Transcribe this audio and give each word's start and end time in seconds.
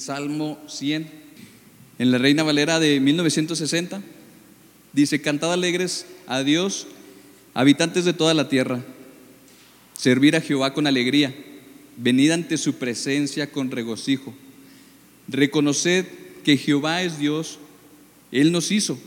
Salmo 0.00 0.58
100. 0.66 1.10
En 1.98 2.10
la 2.10 2.16
Reina 2.16 2.42
Valera 2.42 2.80
de 2.80 3.00
1960 3.00 4.00
dice, 4.94 5.20
cantad 5.20 5.52
alegres 5.52 6.06
a 6.26 6.42
Dios, 6.42 6.86
habitantes 7.52 8.06
de 8.06 8.14
toda 8.14 8.32
la 8.32 8.48
tierra, 8.48 8.82
servir 9.92 10.36
a 10.36 10.40
Jehová 10.40 10.72
con 10.72 10.86
alegría, 10.86 11.34
venid 11.98 12.30
ante 12.30 12.56
su 12.56 12.76
presencia 12.76 13.52
con 13.52 13.70
regocijo, 13.70 14.32
reconoced 15.28 16.06
que 16.44 16.56
Jehová 16.56 17.02
es 17.02 17.18
Dios, 17.18 17.58
Él 18.32 18.52
nos 18.52 18.72
hizo, 18.72 18.98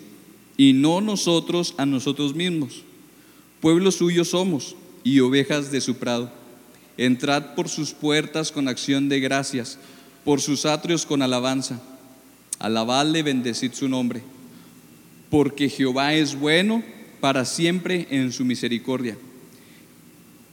y 0.58 0.74
no 0.74 1.02
nosotros 1.02 1.74
a 1.78 1.88
nosotros 1.88 2.36
mismos. 2.36 2.84
Pueblo 3.62 3.92
suyo 3.92 4.24
somos 4.26 4.76
y 5.04 5.20
ovejas 5.22 5.72
de 5.72 5.82
su 5.82 5.96
prado. 5.96 6.32
Entrad 6.98 7.56
por 7.56 7.68
sus 7.68 7.94
puertas 7.94 8.52
con 8.52 8.68
acción 8.68 9.10
de 9.10 9.20
gracias 9.20 9.80
por 10.24 10.42
sus 10.42 10.66
atrios 10.66 11.06
con 11.06 11.22
alabanza. 11.22 11.82
Alabadle, 12.60 13.24
bendecid 13.24 13.74
su 13.74 13.90
nombre, 13.90 14.22
porque 15.30 15.70
Jehová 15.70 16.14
es 16.14 16.36
bueno 16.40 16.84
para 17.20 17.46
siempre 17.46 18.08
en 18.10 18.32
su 18.32 18.46
misericordia 18.46 19.18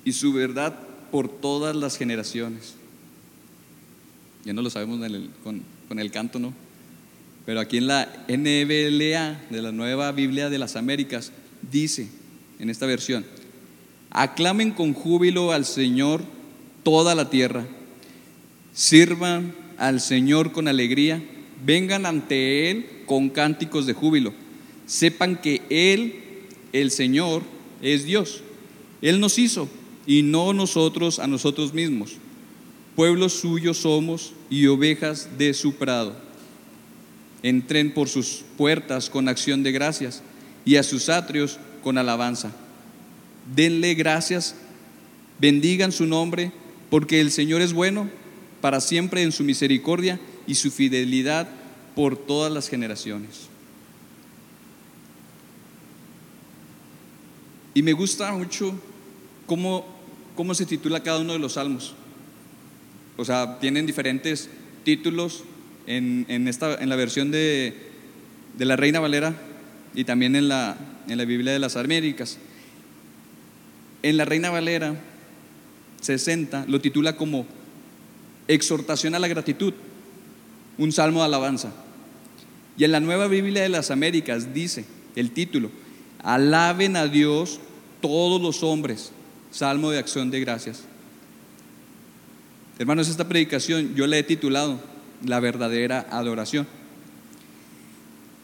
y 0.04 0.12
su 0.12 0.32
verdad 0.32 0.76
por 1.10 1.28
todas 1.28 1.76
las 1.76 1.96
generaciones. 1.96 2.74
Ya 4.44 4.52
no 4.52 4.62
lo 4.62 4.70
sabemos 4.70 5.00
con, 5.44 5.62
con 5.88 5.98
el 5.98 6.10
canto, 6.10 6.38
¿no? 6.38 6.52
Pero 7.46 7.60
aquí 7.60 7.78
en 7.78 7.86
la 7.86 8.08
NBLA 8.28 9.40
de 9.50 9.62
la 9.62 9.72
Nueva 9.72 10.12
Biblia 10.12 10.50
de 10.50 10.58
las 10.58 10.76
Américas 10.76 11.32
dice 11.70 12.08
en 12.58 12.70
esta 12.70 12.86
versión, 12.86 13.24
aclamen 14.10 14.72
con 14.72 14.92
júbilo 14.92 15.52
al 15.52 15.64
Señor 15.64 16.22
toda 16.82 17.14
la 17.14 17.30
tierra, 17.30 17.66
sirvan 18.72 19.54
al 19.80 20.00
Señor 20.00 20.52
con 20.52 20.68
alegría, 20.68 21.22
vengan 21.64 22.04
ante 22.04 22.70
Él 22.70 22.86
con 23.06 23.30
cánticos 23.30 23.86
de 23.86 23.94
júbilo. 23.94 24.34
Sepan 24.86 25.40
que 25.40 25.62
Él, 25.70 26.16
el 26.72 26.90
Señor, 26.90 27.42
es 27.80 28.04
Dios. 28.04 28.42
Él 29.00 29.20
nos 29.20 29.38
hizo 29.38 29.68
y 30.06 30.22
no 30.22 30.52
nosotros 30.52 31.18
a 31.18 31.26
nosotros 31.26 31.72
mismos. 31.72 32.16
Pueblos 32.94 33.32
suyos 33.32 33.78
somos 33.78 34.34
y 34.50 34.66
ovejas 34.66 35.30
de 35.38 35.54
su 35.54 35.74
prado. 35.74 36.14
Entren 37.42 37.94
por 37.94 38.10
sus 38.10 38.44
puertas 38.58 39.08
con 39.08 39.28
acción 39.28 39.62
de 39.62 39.72
gracias 39.72 40.22
y 40.66 40.76
a 40.76 40.82
sus 40.82 41.08
atrios 41.08 41.58
con 41.82 41.96
alabanza. 41.96 42.52
Denle 43.56 43.94
gracias, 43.94 44.56
bendigan 45.38 45.90
su 45.90 46.04
nombre, 46.04 46.52
porque 46.90 47.22
el 47.22 47.30
Señor 47.30 47.62
es 47.62 47.72
bueno 47.72 48.10
para 48.60 48.80
siempre 48.80 49.22
en 49.22 49.32
su 49.32 49.44
misericordia 49.44 50.20
y 50.46 50.54
su 50.54 50.70
fidelidad 50.70 51.48
por 51.94 52.16
todas 52.16 52.52
las 52.52 52.68
generaciones. 52.68 53.48
Y 57.74 57.82
me 57.82 57.92
gusta 57.92 58.32
mucho 58.32 58.74
cómo, 59.46 59.86
cómo 60.36 60.54
se 60.54 60.66
titula 60.66 61.02
cada 61.02 61.20
uno 61.20 61.32
de 61.32 61.38
los 61.38 61.54
salmos. 61.54 61.94
O 63.16 63.24
sea, 63.24 63.58
tienen 63.60 63.86
diferentes 63.86 64.48
títulos 64.84 65.44
en, 65.86 66.26
en, 66.28 66.48
esta, 66.48 66.74
en 66.74 66.88
la 66.88 66.96
versión 66.96 67.30
de, 67.30 67.74
de, 68.56 68.64
la 68.64 68.76
Reina 68.76 69.00
Valera 69.00 69.34
y 69.94 70.04
también 70.04 70.36
en 70.36 70.48
la, 70.48 70.76
en 71.08 71.18
la 71.18 71.24
Biblia 71.24 71.52
de 71.52 71.58
las 71.58 71.76
Américas. 71.76 72.38
En 74.02 74.16
la 74.16 74.24
Reina 74.24 74.50
Valera 74.50 74.94
60 76.00 76.64
lo 76.68 76.80
titula 76.80 77.16
como 77.16 77.46
exhortación 78.48 79.14
a 79.14 79.18
la 79.18 79.28
gratitud, 79.28 79.74
un 80.78 80.92
salmo 80.92 81.20
de 81.20 81.26
alabanza. 81.26 81.72
Y 82.76 82.84
en 82.84 82.92
la 82.92 83.00
nueva 83.00 83.26
Biblia 83.26 83.62
de 83.62 83.68
las 83.68 83.90
Américas 83.90 84.54
dice 84.54 84.84
el 85.16 85.32
título, 85.32 85.70
alaben 86.22 86.96
a 86.96 87.06
Dios 87.06 87.60
todos 88.00 88.40
los 88.40 88.62
hombres, 88.62 89.12
salmo 89.50 89.90
de 89.90 89.98
acción 89.98 90.30
de 90.30 90.40
gracias. 90.40 90.84
Hermanos, 92.78 93.08
esta 93.08 93.28
predicación 93.28 93.94
yo 93.94 94.06
la 94.06 94.16
he 94.16 94.22
titulado 94.22 94.80
La 95.24 95.40
verdadera 95.40 96.06
adoración. 96.10 96.66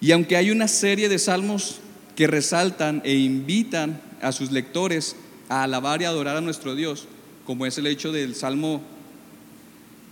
Y 0.01 0.13
aunque 0.13 0.37
hay 0.37 0.51
una 0.51 0.69
serie 0.69 1.09
de 1.09 1.19
salmos 1.19 1.81
que 2.15 2.27
resaltan 2.27 3.01
e 3.05 3.15
invitan 3.15 4.01
a 4.21 4.33
sus 4.33 4.51
lectores 4.51 5.17
a 5.49 5.63
alabar 5.63 6.03
y 6.03 6.05
adorar 6.05 6.37
a 6.37 6.41
nuestro 6.41 6.75
Dios, 6.75 7.07
como 7.47 7.65
es 7.65 7.78
el 7.78 7.87
hecho 7.87 8.13
del 8.13 8.34
Salmo 8.34 8.83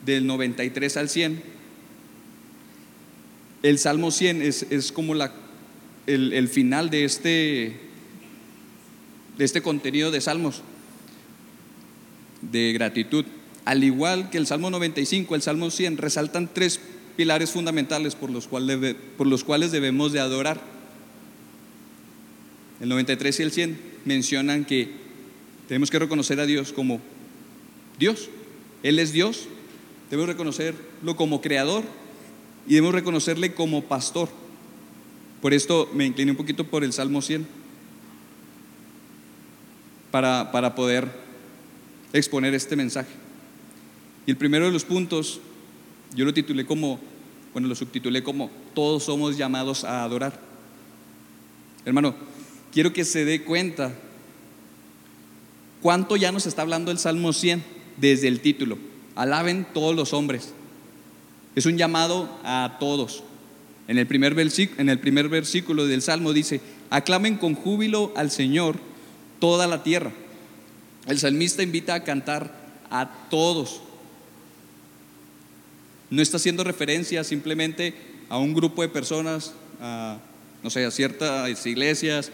del 0.05 0.27
93 0.27 0.97
al 0.97 1.09
100. 1.09 1.43
El 3.63 3.79
Salmo 3.79 4.11
100 4.11 4.43
es, 4.43 4.93
como 4.93 5.15
la, 5.15 5.33
el, 6.07 6.49
final 6.49 6.91
de 6.91 7.05
este, 7.05 7.77
de 9.39 9.45
este 9.45 9.63
contenido 9.63 10.11
de 10.11 10.21
salmos 10.21 10.63
de 12.43 12.73
gratitud. 12.75 13.25
Al 13.65 13.83
igual 13.83 14.29
que 14.29 14.37
el 14.37 14.47
Salmo 14.47 14.71
95, 14.71 15.35
el 15.35 15.43
Salmo 15.43 15.71
100 15.71 15.97
resaltan 15.97 16.51
tres 16.53 16.79
pilares 17.17 17.53
fundamentales 17.53 18.15
por 18.15 18.29
los 18.29 18.47
cuales, 18.47 18.97
por 19.17 19.27
los 19.27 19.45
cuales 19.45 19.73
debemos 19.73 20.13
de 20.13 20.21
adorar. 20.21 20.61
El 22.81 22.91
93 22.91 23.41
y 23.41 23.43
el 23.43 23.53
100 23.53 23.81
mencionan 24.05 24.67
que 24.67 24.91
tenemos 25.69 25.91
que 25.91 25.99
reconocer 25.99 26.39
a 26.41 26.45
Dios 26.45 26.75
como 26.75 27.01
Dios. 27.99 28.29
Él 28.83 28.99
es 28.99 29.13
Dios 29.13 29.49
Debemos 30.11 30.29
reconocerlo 30.29 31.17
como 31.17 31.41
creador 31.41 31.83
y 32.67 32.75
debemos 32.75 32.95
reconocerle 32.95 33.55
como 33.55 33.85
pastor. 33.85 34.29
Por 35.41 35.55
esto 35.55 35.91
me 35.95 36.07
incliné 36.07 36.31
un 36.31 36.37
poquito 36.37 36.65
por 36.65 36.85
el 36.85 36.93
Salmo 36.93 37.23
100 37.23 37.47
para, 40.11 40.53
para 40.53 40.75
poder 40.75 41.09
exponer 42.13 42.55
este 42.55 42.77
mensaje. 42.77 43.11
Y 44.27 44.31
el 44.31 44.37
primero 44.37 44.67
de 44.67 44.73
los 44.73 44.85
puntos, 44.85 45.41
yo 46.15 46.25
lo 46.25 46.33
titulé 46.33 46.65
como, 46.65 47.01
bueno, 47.53 47.69
lo 47.69 47.75
subtitulé 47.75 48.23
como 48.23 48.51
Todos 48.75 49.05
somos 49.05 49.37
llamados 49.37 49.85
a 49.85 50.05
adorar. 50.05 50.39
Hermano, 51.85 52.15
quiero 52.73 52.93
que 52.93 53.05
se 53.05 53.25
dé 53.25 53.43
cuenta 53.43 53.95
cuánto 55.83 56.17
ya 56.17 56.33
nos 56.33 56.47
está 56.47 56.63
hablando 56.63 56.91
el 56.91 56.99
Salmo 56.99 57.33
100 57.33 57.63
desde 57.99 58.29
el 58.29 58.41
título 58.41 58.94
alaben 59.17 59.67
todos 59.73 59.95
los 59.95 60.13
hombres. 60.13 60.53
Es 61.55 61.67
un 61.67 61.77
llamado 61.77 62.29
a 62.45 62.77
todos. 62.81 63.23
En 63.87 63.99
el 63.99 64.07
primer, 64.07 64.35
en 64.39 64.89
el 64.89 64.99
primer 64.99 65.29
versículo 65.29 65.87
del 65.87 66.03
Salmo 66.03 66.33
dice, 66.33 66.61
aclamen 66.91 67.37
con 67.37 67.55
júbilo 67.55 68.13
al 68.17 68.31
Señor 68.31 68.77
toda 69.39 69.67
la 69.67 69.83
tierra. 69.83 70.13
El 71.07 71.19
salmista 71.19 71.63
invita 71.63 71.95
a 71.95 72.05
cantar 72.05 72.51
a 72.91 73.29
todos. 73.29 73.81
No 76.11 76.23
está 76.23 76.39
haciendo 76.39 76.65
referencia 76.65 77.25
simplemente 77.25 77.95
a 78.29 78.39
un 78.39 78.55
grupo 78.55 78.83
de 78.83 78.89
personas, 78.89 79.53
a, 79.81 80.19
no 80.63 80.71
sé, 80.71 80.85
a 80.85 80.91
ciertas 80.91 81.67
iglesias, 81.67 82.31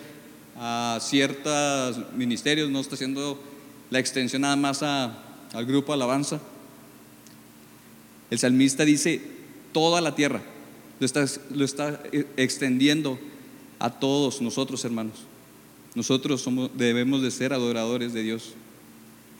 a 0.56 0.98
ciertos 1.00 2.12
ministerios, 2.14 2.70
no 2.70 2.80
está 2.80 2.94
haciendo 2.94 3.42
la 3.90 3.98
extensión 3.98 4.42
nada 4.42 4.56
más 4.56 4.82
al 4.82 5.66
grupo 5.66 5.92
alabanza. 5.92 6.40
El 8.30 8.38
salmista 8.38 8.84
dice 8.84 9.20
toda 9.72 10.00
la 10.00 10.14
tierra, 10.14 10.40
lo 11.00 11.06
está, 11.06 11.26
lo 11.50 11.64
está 11.64 12.00
eh, 12.12 12.26
extendiendo 12.36 13.18
a 13.78 13.90
todos 13.98 14.40
nosotros, 14.40 14.84
hermanos. 14.84 15.16
Nosotros 15.94 16.40
somos, 16.40 16.70
debemos 16.76 17.22
de 17.22 17.30
ser 17.30 17.52
adoradores 17.52 18.12
de 18.12 18.22
Dios. 18.22 18.52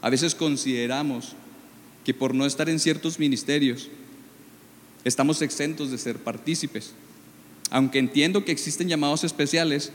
A 0.03 0.11
veces 0.11 0.35
consideramos 0.35 1.35
que 2.05 2.15
por 2.15 2.35
no 2.35 2.47
estar 2.47 2.69
en 2.69 2.81
ciertos 2.81 3.19
ministerios 3.19 3.89
estamos 5.05 5.43
exentos 5.43 5.91
de 5.91 5.99
ser 5.99 6.19
partícipes. 6.19 6.93
Aunque 7.71 8.01
entiendo 8.01 8.45
que 8.45 8.53
existen 8.53 8.89
llamados 8.89 9.23
especiales, 9.23 9.93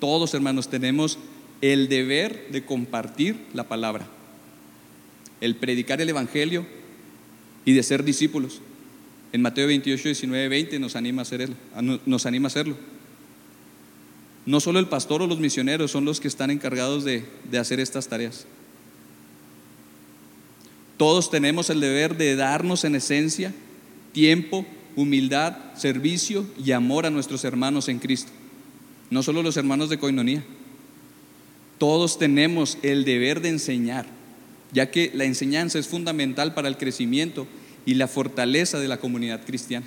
todos 0.00 0.34
hermanos 0.34 0.68
tenemos 0.68 1.18
el 1.60 1.88
deber 1.88 2.48
de 2.50 2.64
compartir 2.64 3.36
la 3.52 3.68
palabra, 3.68 4.08
el 5.40 5.54
predicar 5.54 6.00
el 6.00 6.08
Evangelio 6.08 6.66
y 7.70 7.72
de 7.72 7.84
ser 7.84 8.02
discípulos. 8.02 8.60
En 9.32 9.42
Mateo 9.42 9.68
28, 9.68 10.02
19, 10.02 10.48
20 10.48 10.80
nos 10.80 10.96
anima 10.96 11.22
a, 11.22 11.22
hacer 11.22 11.50
nos 12.04 12.26
anima 12.26 12.46
a 12.46 12.48
hacerlo. 12.48 12.76
No 14.44 14.58
solo 14.58 14.80
el 14.80 14.88
pastor 14.88 15.22
o 15.22 15.28
los 15.28 15.38
misioneros 15.38 15.92
son 15.92 16.04
los 16.04 16.18
que 16.18 16.26
están 16.26 16.50
encargados 16.50 17.04
de, 17.04 17.24
de 17.48 17.58
hacer 17.58 17.78
estas 17.78 18.08
tareas. 18.08 18.44
Todos 20.96 21.30
tenemos 21.30 21.70
el 21.70 21.78
deber 21.78 22.16
de 22.16 22.34
darnos 22.34 22.82
en 22.82 22.96
esencia 22.96 23.54
tiempo, 24.12 24.66
humildad, 24.96 25.56
servicio 25.76 26.44
y 26.64 26.72
amor 26.72 27.06
a 27.06 27.10
nuestros 27.10 27.44
hermanos 27.44 27.88
en 27.88 28.00
Cristo. 28.00 28.32
No 29.10 29.22
solo 29.22 29.44
los 29.44 29.56
hermanos 29.56 29.90
de 29.90 29.98
coinonía. 30.00 30.42
Todos 31.78 32.18
tenemos 32.18 32.78
el 32.82 33.04
deber 33.04 33.40
de 33.40 33.50
enseñar 33.50 34.06
ya 34.72 34.90
que 34.90 35.10
la 35.14 35.24
enseñanza 35.24 35.78
es 35.78 35.88
fundamental 35.88 36.54
para 36.54 36.68
el 36.68 36.76
crecimiento 36.76 37.46
y 37.86 37.94
la 37.94 38.08
fortaleza 38.08 38.78
de 38.78 38.88
la 38.88 38.98
comunidad 38.98 39.44
cristiana. 39.44 39.86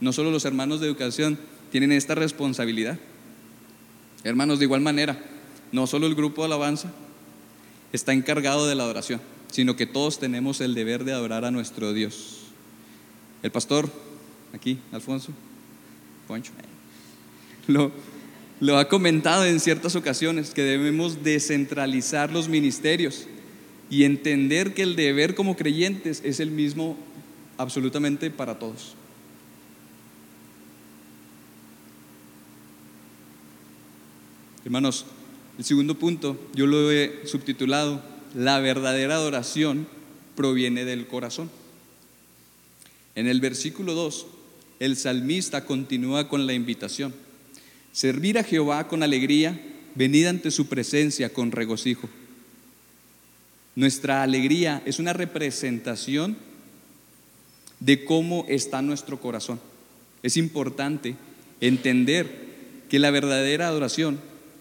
No 0.00 0.12
solo 0.12 0.30
los 0.30 0.44
hermanos 0.44 0.80
de 0.80 0.86
educación 0.86 1.38
tienen 1.70 1.92
esta 1.92 2.14
responsabilidad. 2.14 2.98
Hermanos, 4.24 4.58
de 4.58 4.64
igual 4.64 4.80
manera, 4.80 5.18
no 5.72 5.86
solo 5.86 6.06
el 6.06 6.14
grupo 6.14 6.42
de 6.42 6.46
alabanza 6.46 6.92
está 7.92 8.12
encargado 8.12 8.66
de 8.66 8.74
la 8.74 8.84
adoración, 8.84 9.20
sino 9.50 9.76
que 9.76 9.86
todos 9.86 10.18
tenemos 10.18 10.60
el 10.60 10.74
deber 10.74 11.04
de 11.04 11.12
adorar 11.12 11.44
a 11.44 11.50
nuestro 11.50 11.92
Dios. 11.92 12.40
El 13.42 13.50
pastor, 13.50 13.90
aquí, 14.52 14.78
Alfonso, 14.92 15.32
Poncho, 16.28 16.52
lo, 17.66 17.90
lo 18.60 18.78
ha 18.78 18.88
comentado 18.88 19.44
en 19.44 19.60
ciertas 19.60 19.96
ocasiones, 19.96 20.50
que 20.50 20.62
debemos 20.62 21.22
descentralizar 21.22 22.30
los 22.30 22.48
ministerios 22.48 23.26
y 23.90 24.04
entender 24.04 24.72
que 24.72 24.82
el 24.82 24.94
deber 24.94 25.34
como 25.34 25.56
creyentes 25.56 26.22
es 26.24 26.38
el 26.40 26.52
mismo 26.52 26.96
absolutamente 27.58 28.30
para 28.30 28.58
todos. 28.58 28.94
Hermanos, 34.64 35.04
el 35.58 35.64
segundo 35.64 35.98
punto, 35.98 36.38
yo 36.54 36.66
lo 36.66 36.90
he 36.92 37.26
subtitulado, 37.26 38.02
la 38.34 38.60
verdadera 38.60 39.16
adoración 39.16 39.88
proviene 40.36 40.84
del 40.84 41.06
corazón. 41.06 41.50
En 43.16 43.26
el 43.26 43.40
versículo 43.40 43.94
2, 43.94 44.26
el 44.78 44.96
salmista 44.96 45.66
continúa 45.66 46.28
con 46.28 46.46
la 46.46 46.52
invitación. 46.52 47.12
Servir 47.92 48.38
a 48.38 48.44
Jehová 48.44 48.86
con 48.86 49.02
alegría, 49.02 49.60
venid 49.96 50.26
ante 50.26 50.50
su 50.50 50.68
presencia 50.68 51.32
con 51.32 51.50
regocijo. 51.50 52.08
Nuestra 53.80 54.22
alegría 54.22 54.82
es 54.84 54.98
una 54.98 55.14
representación 55.14 56.36
de 57.78 58.04
cómo 58.04 58.44
está 58.46 58.82
nuestro 58.82 59.18
corazón. 59.18 59.58
Es 60.22 60.36
importante 60.36 61.16
entender 61.62 62.28
que 62.90 62.98
la 62.98 63.10
verdadera 63.10 63.68
adoración 63.68 64.20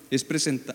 es, 0.10 0.26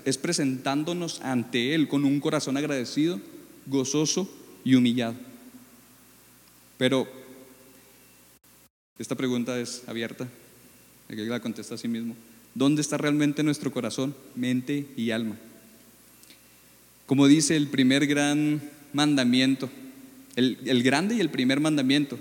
es 0.04 0.18
presentándonos 0.18 1.22
ante 1.22 1.74
Él 1.74 1.88
con 1.88 2.04
un 2.04 2.20
corazón 2.20 2.58
agradecido, 2.58 3.18
gozoso 3.64 4.30
y 4.62 4.74
humillado. 4.74 5.14
Pero 6.76 7.08
esta 8.98 9.14
pregunta 9.14 9.58
es 9.58 9.84
abierta, 9.86 10.28
que 11.08 11.16
la 11.16 11.40
contesta 11.40 11.76
a 11.76 11.78
sí 11.78 11.88
mismo. 11.88 12.14
¿Dónde 12.54 12.82
está 12.82 12.98
realmente 12.98 13.42
nuestro 13.42 13.72
corazón, 13.72 14.14
mente 14.34 14.86
y 14.98 15.12
alma? 15.12 15.38
Como 17.06 17.26
dice 17.26 17.56
el 17.56 17.68
primer 17.68 18.06
gran 18.06 18.62
mandamiento, 18.92 19.68
el, 20.36 20.58
el 20.64 20.82
grande 20.82 21.16
y 21.16 21.20
el 21.20 21.30
primer 21.30 21.60
mandamiento, 21.60 22.18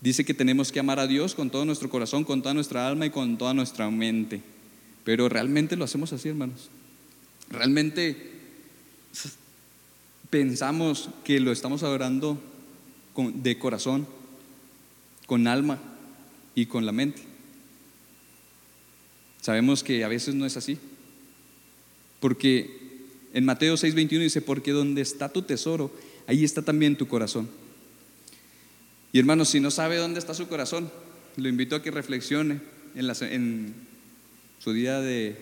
dice 0.00 0.24
que 0.24 0.34
tenemos 0.34 0.72
que 0.72 0.80
amar 0.80 0.98
a 0.98 1.06
Dios 1.06 1.34
con 1.34 1.50
todo 1.50 1.64
nuestro 1.64 1.90
corazón, 1.90 2.24
con 2.24 2.42
toda 2.42 2.54
nuestra 2.54 2.86
alma 2.86 3.06
y 3.06 3.10
con 3.10 3.38
toda 3.38 3.54
nuestra 3.54 3.90
mente. 3.90 4.42
Pero 5.04 5.28
realmente 5.28 5.76
lo 5.76 5.84
hacemos 5.84 6.12
así, 6.12 6.28
hermanos. 6.28 6.70
Realmente 7.50 8.32
pensamos 10.30 11.08
que 11.24 11.40
lo 11.40 11.52
estamos 11.52 11.82
adorando 11.82 12.40
de 13.16 13.58
corazón, 13.58 14.06
con 15.26 15.46
alma 15.46 15.78
y 16.54 16.66
con 16.66 16.86
la 16.86 16.92
mente. 16.92 17.22
Sabemos 19.40 19.82
que 19.82 20.04
a 20.04 20.08
veces 20.08 20.34
no 20.34 20.46
es 20.46 20.56
así. 20.56 20.78
Porque 22.20 22.77
en 23.38 23.44
Mateo 23.44 23.76
6:21 23.76 24.18
dice, 24.18 24.42
porque 24.42 24.72
donde 24.72 25.00
está 25.00 25.28
tu 25.28 25.42
tesoro, 25.42 25.92
ahí 26.26 26.42
está 26.42 26.60
también 26.60 26.96
tu 26.96 27.06
corazón. 27.06 27.48
Y 29.12 29.20
hermanos, 29.20 29.50
si 29.50 29.60
no 29.60 29.70
sabe 29.70 29.96
dónde 29.96 30.18
está 30.18 30.34
su 30.34 30.48
corazón, 30.48 30.90
lo 31.36 31.48
invito 31.48 31.76
a 31.76 31.82
que 31.82 31.92
reflexione 31.92 32.60
en, 32.96 33.74
su 34.58 34.72
día 34.72 35.00
de, 35.00 35.36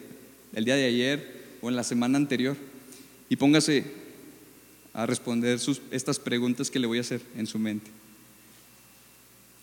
el 0.52 0.66
día 0.66 0.76
de 0.76 0.84
ayer 0.84 1.46
o 1.62 1.70
en 1.70 1.76
la 1.76 1.84
semana 1.84 2.18
anterior 2.18 2.54
y 3.30 3.36
póngase 3.36 3.84
a 4.92 5.06
responder 5.06 5.58
estas 5.90 6.18
preguntas 6.18 6.70
que 6.70 6.78
le 6.78 6.86
voy 6.86 6.98
a 6.98 7.00
hacer 7.00 7.22
en 7.34 7.46
su 7.46 7.58
mente. 7.58 7.90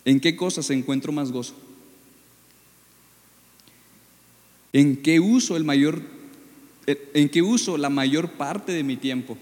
¿En 0.04 0.18
qué 0.18 0.34
cosas 0.34 0.70
encuentro 0.70 1.12
más 1.12 1.30
gozo? 1.30 1.54
¿En 4.72 4.96
qué 4.96 5.20
uso 5.20 5.56
el 5.56 5.62
mayor 5.62 6.13
en 6.86 7.28
qué 7.28 7.42
uso 7.42 7.76
la 7.76 7.90
mayor 7.90 8.32
parte 8.32 8.72
de 8.72 8.82
mi 8.82 8.96
tiempo? 8.96 9.38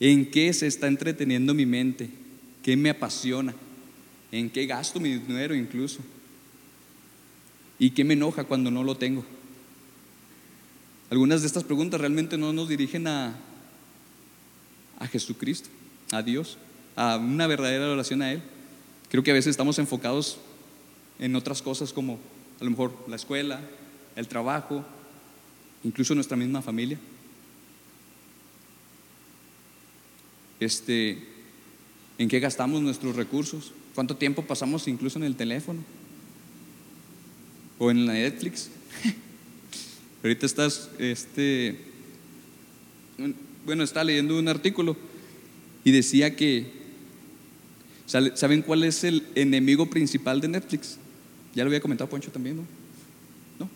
¿En 0.00 0.30
qué 0.30 0.52
se 0.52 0.66
está 0.66 0.88
entreteniendo 0.88 1.54
mi 1.54 1.66
mente? 1.66 2.10
¿Qué 2.62 2.76
me 2.76 2.90
apasiona? 2.90 3.54
¿En 4.32 4.50
qué 4.50 4.66
gasto 4.66 4.98
mi 4.98 5.14
dinero 5.18 5.54
incluso? 5.54 6.00
¿Y 7.78 7.90
qué 7.90 8.04
me 8.04 8.14
enoja 8.14 8.44
cuando 8.44 8.70
no 8.70 8.82
lo 8.82 8.96
tengo? 8.96 9.24
Algunas 11.10 11.42
de 11.42 11.46
estas 11.46 11.64
preguntas 11.64 12.00
realmente 12.00 12.38
no 12.38 12.52
nos 12.52 12.68
dirigen 12.68 13.06
a, 13.06 13.36
a 14.98 15.06
Jesucristo, 15.06 15.68
a 16.10 16.22
Dios, 16.22 16.56
a 16.96 17.16
una 17.16 17.46
verdadera 17.46 17.90
oración 17.90 18.22
a 18.22 18.32
Él. 18.32 18.42
Creo 19.10 19.22
que 19.22 19.30
a 19.30 19.34
veces 19.34 19.50
estamos 19.50 19.78
enfocados 19.78 20.38
en 21.18 21.36
otras 21.36 21.60
cosas 21.60 21.92
como 21.92 22.18
a 22.60 22.64
lo 22.64 22.70
mejor 22.70 22.92
la 23.08 23.16
escuela, 23.16 23.60
el 24.16 24.26
trabajo, 24.26 24.84
incluso 25.84 26.14
nuestra 26.14 26.36
misma 26.36 26.62
familia. 26.62 26.98
Este, 30.60 31.18
¿En 32.18 32.28
qué 32.28 32.40
gastamos 32.40 32.82
nuestros 32.82 33.16
recursos? 33.16 33.72
¿Cuánto 33.94 34.16
tiempo 34.16 34.42
pasamos 34.42 34.86
incluso 34.88 35.18
en 35.18 35.24
el 35.24 35.36
teléfono? 35.36 35.82
o 37.82 37.90
en 37.90 38.06
la 38.06 38.12
Netflix. 38.12 38.70
Ahorita 40.22 40.46
estás, 40.46 40.88
este, 41.00 41.76
bueno, 43.66 43.82
está 43.82 44.04
leyendo 44.04 44.38
un 44.38 44.46
artículo 44.46 44.96
y 45.82 45.90
decía 45.90 46.36
que, 46.36 46.70
¿saben 48.06 48.62
cuál 48.62 48.84
es 48.84 49.02
el 49.02 49.24
enemigo 49.34 49.86
principal 49.90 50.40
de 50.40 50.46
Netflix? 50.46 50.96
Ya 51.56 51.64
lo 51.64 51.70
había 51.70 51.80
comentado 51.80 52.08
Poncho 52.08 52.30
también, 52.30 52.56
¿no? 52.58 52.62
¿No? 53.58 53.68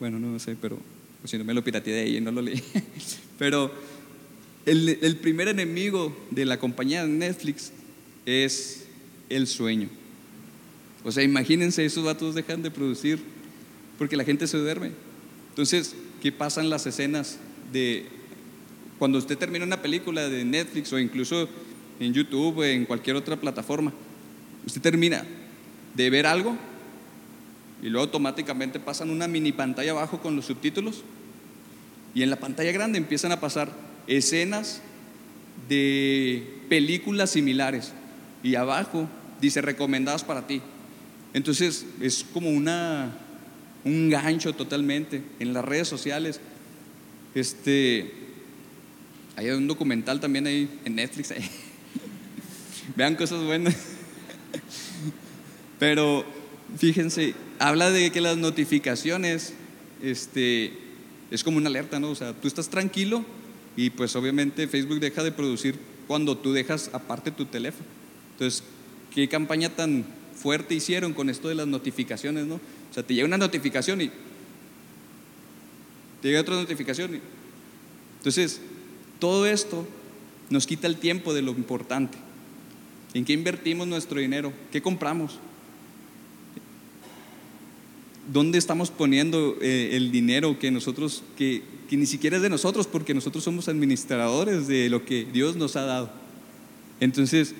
Bueno, 0.00 0.18
no 0.18 0.38
sé, 0.38 0.56
pero 0.58 0.78
pues, 1.26 1.32
si 1.32 1.38
no 1.38 1.44
me 1.44 1.54
lo 1.54 1.64
pirateé 1.64 1.92
de 1.92 2.08
y 2.08 2.20
no 2.20 2.30
lo 2.30 2.40
leí. 2.40 2.62
Pero 3.38 3.72
el, 4.64 4.96
el 5.02 5.16
primer 5.16 5.48
enemigo 5.48 6.16
de 6.30 6.44
la 6.44 6.56
compañía 6.56 7.02
de 7.02 7.08
Netflix 7.08 7.72
es 8.26 8.84
el 9.28 9.48
sueño. 9.48 9.88
O 11.02 11.10
sea, 11.10 11.24
imagínense, 11.24 11.84
esos 11.84 12.04
datos 12.04 12.36
dejan 12.36 12.62
de 12.62 12.70
producir 12.70 13.18
porque 13.98 14.16
la 14.16 14.22
gente 14.22 14.46
se 14.46 14.56
duerme. 14.56 14.92
Entonces, 15.48 15.96
¿qué 16.22 16.30
pasan 16.30 16.70
las 16.70 16.86
escenas 16.86 17.38
de 17.72 18.06
cuando 19.00 19.18
usted 19.18 19.36
termina 19.36 19.64
una 19.64 19.82
película 19.82 20.28
de 20.28 20.44
Netflix 20.44 20.92
o 20.92 20.98
incluso 21.00 21.48
en 21.98 22.14
YouTube 22.14 22.58
o 22.58 22.64
en 22.64 22.84
cualquier 22.84 23.16
otra 23.16 23.34
plataforma? 23.34 23.92
Usted 24.64 24.80
termina 24.80 25.24
de 25.96 26.08
ver 26.08 26.24
algo 26.24 26.56
y 27.82 27.88
luego 27.88 28.04
automáticamente 28.04 28.78
pasan 28.78 29.10
una 29.10 29.26
mini 29.26 29.50
pantalla 29.50 29.90
abajo 29.90 30.20
con 30.20 30.36
los 30.36 30.44
subtítulos 30.44 31.02
y 32.16 32.22
en 32.22 32.30
la 32.30 32.36
pantalla 32.36 32.72
grande 32.72 32.96
empiezan 32.96 33.30
a 33.30 33.40
pasar 33.40 33.70
escenas 34.06 34.80
de 35.68 36.42
películas 36.70 37.32
similares 37.32 37.92
y 38.42 38.54
abajo 38.54 39.06
dice 39.38 39.60
recomendadas 39.60 40.24
para 40.24 40.46
ti. 40.46 40.62
Entonces 41.34 41.84
es 42.00 42.24
como 42.32 42.48
una, 42.48 43.14
un 43.84 44.08
gancho 44.08 44.54
totalmente 44.54 45.20
en 45.40 45.52
las 45.52 45.62
redes 45.62 45.88
sociales. 45.88 46.40
Este, 47.34 48.10
hay 49.36 49.50
un 49.50 49.66
documental 49.66 50.18
también 50.18 50.46
ahí 50.46 50.70
en 50.86 50.94
Netflix. 50.94 51.28
Vean 52.96 53.14
cosas 53.16 53.42
buenas. 53.42 53.76
Pero 55.78 56.24
fíjense, 56.78 57.34
habla 57.58 57.90
de 57.90 58.10
que 58.10 58.22
las 58.22 58.38
notificaciones 58.38 59.52
este, 60.02 60.85
es 61.30 61.42
como 61.42 61.58
una 61.58 61.68
alerta, 61.68 61.98
¿no? 62.00 62.10
O 62.10 62.14
sea, 62.14 62.32
tú 62.32 62.48
estás 62.48 62.68
tranquilo 62.68 63.24
y 63.76 63.90
pues 63.90 64.14
obviamente 64.16 64.68
Facebook 64.68 65.00
deja 65.00 65.22
de 65.22 65.32
producir 65.32 65.78
cuando 66.06 66.36
tú 66.36 66.52
dejas 66.52 66.90
aparte 66.92 67.30
tu 67.30 67.46
teléfono. 67.46 67.86
Entonces, 68.32 68.62
¿qué 69.14 69.28
campaña 69.28 69.70
tan 69.70 70.04
fuerte 70.34 70.74
hicieron 70.74 71.14
con 71.14 71.30
esto 71.30 71.48
de 71.48 71.54
las 71.54 71.66
notificaciones, 71.66 72.46
¿no? 72.46 72.56
O 72.56 72.94
sea, 72.94 73.02
te 73.02 73.14
llega 73.14 73.26
una 73.26 73.38
notificación 73.38 74.00
y 74.00 74.10
te 76.22 76.28
llega 76.28 76.40
otra 76.40 76.54
notificación. 76.54 77.20
Entonces, 78.18 78.60
todo 79.18 79.46
esto 79.46 79.86
nos 80.50 80.66
quita 80.66 80.86
el 80.86 80.96
tiempo 80.96 81.34
de 81.34 81.42
lo 81.42 81.52
importante. 81.52 82.18
¿En 83.14 83.24
qué 83.24 83.32
invertimos 83.32 83.86
nuestro 83.86 84.20
dinero? 84.20 84.52
¿Qué 84.70 84.82
compramos? 84.82 85.38
¿Dónde 88.32 88.58
estamos 88.58 88.90
poniendo 88.90 89.56
eh, 89.60 89.90
el 89.92 90.10
dinero 90.10 90.58
que 90.58 90.70
nosotros, 90.70 91.22
que, 91.36 91.62
que 91.88 91.96
ni 91.96 92.06
siquiera 92.06 92.36
es 92.36 92.42
de 92.42 92.50
nosotros, 92.50 92.86
porque 92.86 93.14
nosotros 93.14 93.44
somos 93.44 93.68
administradores 93.68 94.66
de 94.66 94.88
lo 94.88 95.04
que 95.04 95.24
Dios 95.24 95.56
nos 95.56 95.76
ha 95.76 95.82
dado? 95.82 96.10
Entonces, 97.00 97.54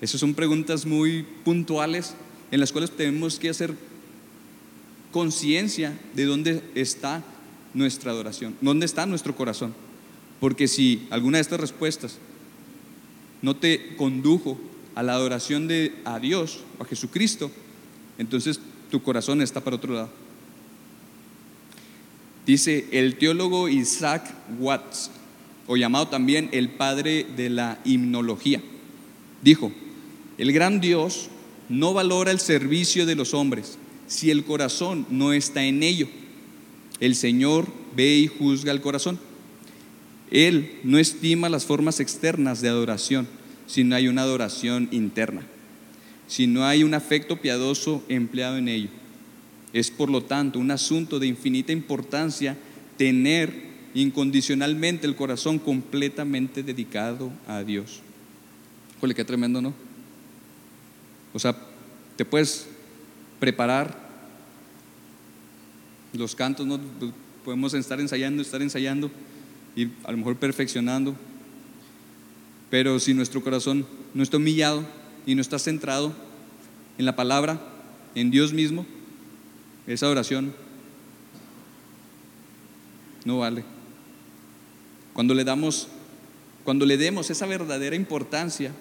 esas 0.00 0.20
son 0.20 0.34
preguntas 0.34 0.86
muy 0.86 1.24
puntuales 1.44 2.14
en 2.50 2.60
las 2.60 2.72
cuales 2.72 2.90
tenemos 2.90 3.38
que 3.38 3.50
hacer 3.50 3.74
conciencia 5.10 5.98
de 6.14 6.24
dónde 6.24 6.62
está 6.74 7.24
nuestra 7.74 8.10
adoración, 8.10 8.54
dónde 8.60 8.86
está 8.86 9.06
nuestro 9.06 9.34
corazón. 9.34 9.74
Porque 10.40 10.68
si 10.68 11.06
alguna 11.10 11.38
de 11.38 11.42
estas 11.42 11.60
respuestas 11.60 12.18
no 13.42 13.56
te 13.56 13.96
condujo 13.96 14.58
a 14.94 15.02
la 15.02 15.14
adoración 15.14 15.68
de 15.68 15.94
a 16.04 16.18
Dios 16.18 16.60
o 16.78 16.82
a 16.82 16.86
Jesucristo, 16.86 17.50
entonces 18.18 18.60
tu 18.90 19.02
corazón 19.02 19.42
está 19.42 19.60
para 19.62 19.76
otro 19.76 19.94
lado. 19.94 20.10
Dice 22.46 22.86
el 22.92 23.16
teólogo 23.16 23.68
Isaac 23.68 24.32
Watts, 24.58 25.10
o 25.66 25.76
llamado 25.76 26.08
también 26.08 26.48
el 26.52 26.68
padre 26.68 27.26
de 27.36 27.50
la 27.50 27.80
himnología, 27.84 28.62
dijo, 29.42 29.72
el 30.38 30.52
gran 30.52 30.80
Dios 30.80 31.28
no 31.68 31.92
valora 31.92 32.30
el 32.30 32.38
servicio 32.38 33.06
de 33.06 33.16
los 33.16 33.34
hombres 33.34 33.78
si 34.06 34.30
el 34.30 34.44
corazón 34.44 35.06
no 35.10 35.32
está 35.32 35.64
en 35.64 35.82
ello. 35.82 36.08
El 37.00 37.14
Señor 37.14 37.66
ve 37.96 38.16
y 38.16 38.26
juzga 38.28 38.72
el 38.72 38.80
corazón. 38.80 39.18
Él 40.30 40.78
no 40.84 40.98
estima 40.98 41.48
las 41.48 41.64
formas 41.64 42.00
externas 42.00 42.60
de 42.60 42.68
adoración, 42.68 43.26
si 43.66 43.84
no 43.84 43.96
hay 43.96 44.08
una 44.08 44.22
adoración 44.22 44.88
interna, 44.92 45.42
si 46.26 46.46
no 46.46 46.64
hay 46.64 46.82
un 46.82 46.94
afecto 46.94 47.40
piadoso 47.40 48.02
empleado 48.08 48.56
en 48.56 48.68
ello. 48.68 48.88
Es 49.72 49.90
por 49.90 50.10
lo 50.10 50.22
tanto 50.22 50.58
un 50.58 50.70
asunto 50.70 51.18
de 51.18 51.26
infinita 51.26 51.72
importancia 51.72 52.56
tener 52.96 53.66
incondicionalmente 53.94 55.06
el 55.06 55.16
corazón 55.16 55.58
completamente 55.58 56.62
dedicado 56.62 57.30
a 57.46 57.62
Dios. 57.62 58.00
Jole, 59.00 59.14
qué 59.14 59.24
tremendo, 59.24 59.60
¿no? 59.60 59.74
O 61.32 61.38
sea, 61.38 61.56
te 62.16 62.24
puedes 62.24 62.66
preparar 63.38 64.06
los 66.12 66.34
cantos, 66.34 66.66
¿no? 66.66 66.80
Podemos 67.44 67.74
estar 67.74 68.00
ensayando, 68.00 68.42
estar 68.42 68.62
ensayando 68.62 69.10
y 69.76 69.88
a 70.04 70.12
lo 70.12 70.18
mejor 70.18 70.36
perfeccionando. 70.36 71.14
Pero 72.70 72.98
si 72.98 73.14
nuestro 73.14 73.42
corazón 73.42 73.86
no 74.14 74.22
está 74.22 74.38
humillado 74.38 74.84
y 75.26 75.34
no 75.34 75.42
está 75.42 75.58
centrado 75.58 76.14
en 76.98 77.04
la 77.04 77.16
palabra, 77.16 77.60
en 78.14 78.30
Dios 78.30 78.52
mismo, 78.52 78.86
esa 79.86 80.08
oración 80.08 80.54
no 83.24 83.38
vale. 83.38 83.64
Cuando 85.12 85.34
le 85.34 85.44
damos, 85.44 85.88
cuando 86.64 86.86
le 86.86 86.96
demos 86.96 87.28
esa 87.30 87.46
verdadera 87.46 87.96
importancia 87.96 88.72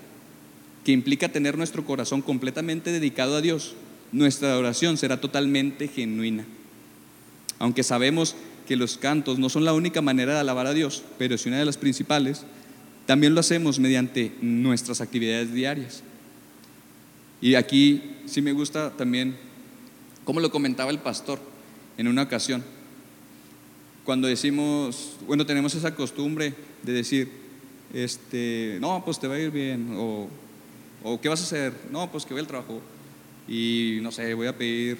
que 0.85 0.91
implica 0.91 1.29
tener 1.29 1.57
nuestro 1.57 1.83
corazón 1.83 2.21
completamente 2.21 2.91
dedicado 2.91 3.35
a 3.35 3.41
Dios, 3.41 3.75
nuestra 4.11 4.57
oración 4.57 4.97
será 4.97 5.19
totalmente 5.19 5.87
genuina. 5.87 6.45
Aunque 7.57 7.83
sabemos 7.83 8.35
que 8.67 8.75
los 8.75 8.97
cantos 8.97 9.39
no 9.39 9.49
son 9.49 9.65
la 9.65 9.73
única 9.73 10.01
manera 10.01 10.33
de 10.33 10.39
alabar 10.39 10.67
a 10.67 10.73
Dios, 10.73 11.03
pero 11.17 11.35
es 11.35 11.45
una 11.45 11.59
de 11.59 11.65
las 11.65 11.77
principales, 11.77 12.43
también 13.05 13.33
lo 13.33 13.39
hacemos 13.39 13.79
mediante 13.79 14.31
nuestras 14.41 15.01
actividades 15.01 15.53
diarias. 15.53 16.03
Y 17.45 17.53
aquí 17.53 18.01
sí 18.25 18.41
me 18.41 18.53
gusta 18.53 18.89
también, 18.89 19.35
como 20.23 20.39
lo 20.39 20.49
comentaba 20.49 20.89
el 20.89 20.97
pastor 20.97 21.39
en 21.95 22.07
una 22.07 22.23
ocasión, 22.23 22.63
cuando 24.03 24.27
decimos, 24.27 25.15
bueno, 25.27 25.45
tenemos 25.45 25.75
esa 25.75 25.93
costumbre 25.93 26.55
de 26.81 26.91
decir, 26.91 27.31
este, 27.93 28.79
no, 28.81 29.05
pues 29.05 29.19
te 29.19 29.27
va 29.27 29.35
a 29.35 29.39
ir 29.39 29.51
bien, 29.51 29.93
o, 29.95 30.27
o 31.03 31.21
¿qué 31.21 31.29
vas 31.29 31.41
a 31.41 31.43
hacer? 31.43 31.71
No, 31.91 32.11
pues 32.11 32.25
que 32.25 32.33
voy 32.33 32.41
al 32.41 32.47
trabajo, 32.47 32.81
y 33.47 33.99
no 34.01 34.11
sé, 34.11 34.33
voy 34.33 34.47
a 34.47 34.57
pedir 34.57 34.97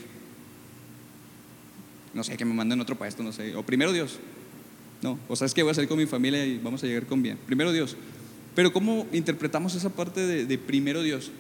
no 2.14 2.24
sé, 2.24 2.38
que 2.38 2.46
me 2.46 2.54
manden 2.54 2.80
otro 2.80 2.96
puesto, 2.96 3.24
no 3.24 3.34
sé. 3.34 3.56
O 3.56 3.64
primero 3.64 3.92
Dios. 3.92 4.20
No, 5.02 5.18
o 5.28 5.36
sea, 5.36 5.48
es 5.48 5.56
que 5.56 5.64
voy 5.64 5.72
a 5.72 5.74
salir 5.74 5.90
con 5.90 5.98
mi 5.98 6.06
familia 6.06 6.46
y 6.46 6.60
vamos 6.60 6.84
a 6.84 6.86
llegar 6.86 7.08
con 7.08 7.24
bien. 7.24 7.40
Primero 7.48 7.72
Dios. 7.72 7.98
Pero 8.54 8.72
¿cómo 8.72 9.08
interpretamos 9.14 9.74
esa 9.74 9.90
parte 9.90 10.46
de, 10.46 10.58
primero 10.60 11.02
Dios? 11.02 11.32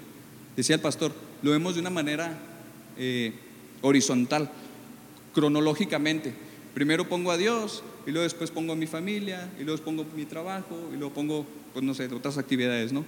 Decía 0.55 0.75
el 0.75 0.81
pastor, 0.81 1.11
lo 1.41 1.51
vemos 1.51 1.75
de 1.75 1.81
una 1.81 1.89
manera 1.89 2.37
eh, 2.97 3.33
horizontal, 3.81 4.49
cronológicamente. 5.33 6.33
Primero 6.73 7.09
pongo 7.09 7.31
a 7.31 7.37
Dios 7.37 7.83
y 8.07 8.11
luego 8.11 8.23
después 8.23 8.51
pongo 8.51 8.73
a 8.73 8.75
mi 8.75 8.87
familia 8.87 9.51
y 9.59 9.63
luego 9.63 9.83
pongo 9.83 10.05
mi 10.15 10.25
trabajo 10.25 10.77
y 10.93 10.97
luego 10.97 11.13
pongo, 11.13 11.45
pues 11.73 11.83
no 11.83 11.93
sé, 11.93 12.05
otras 12.05 12.37
actividades, 12.37 12.93
¿no? 12.93 13.05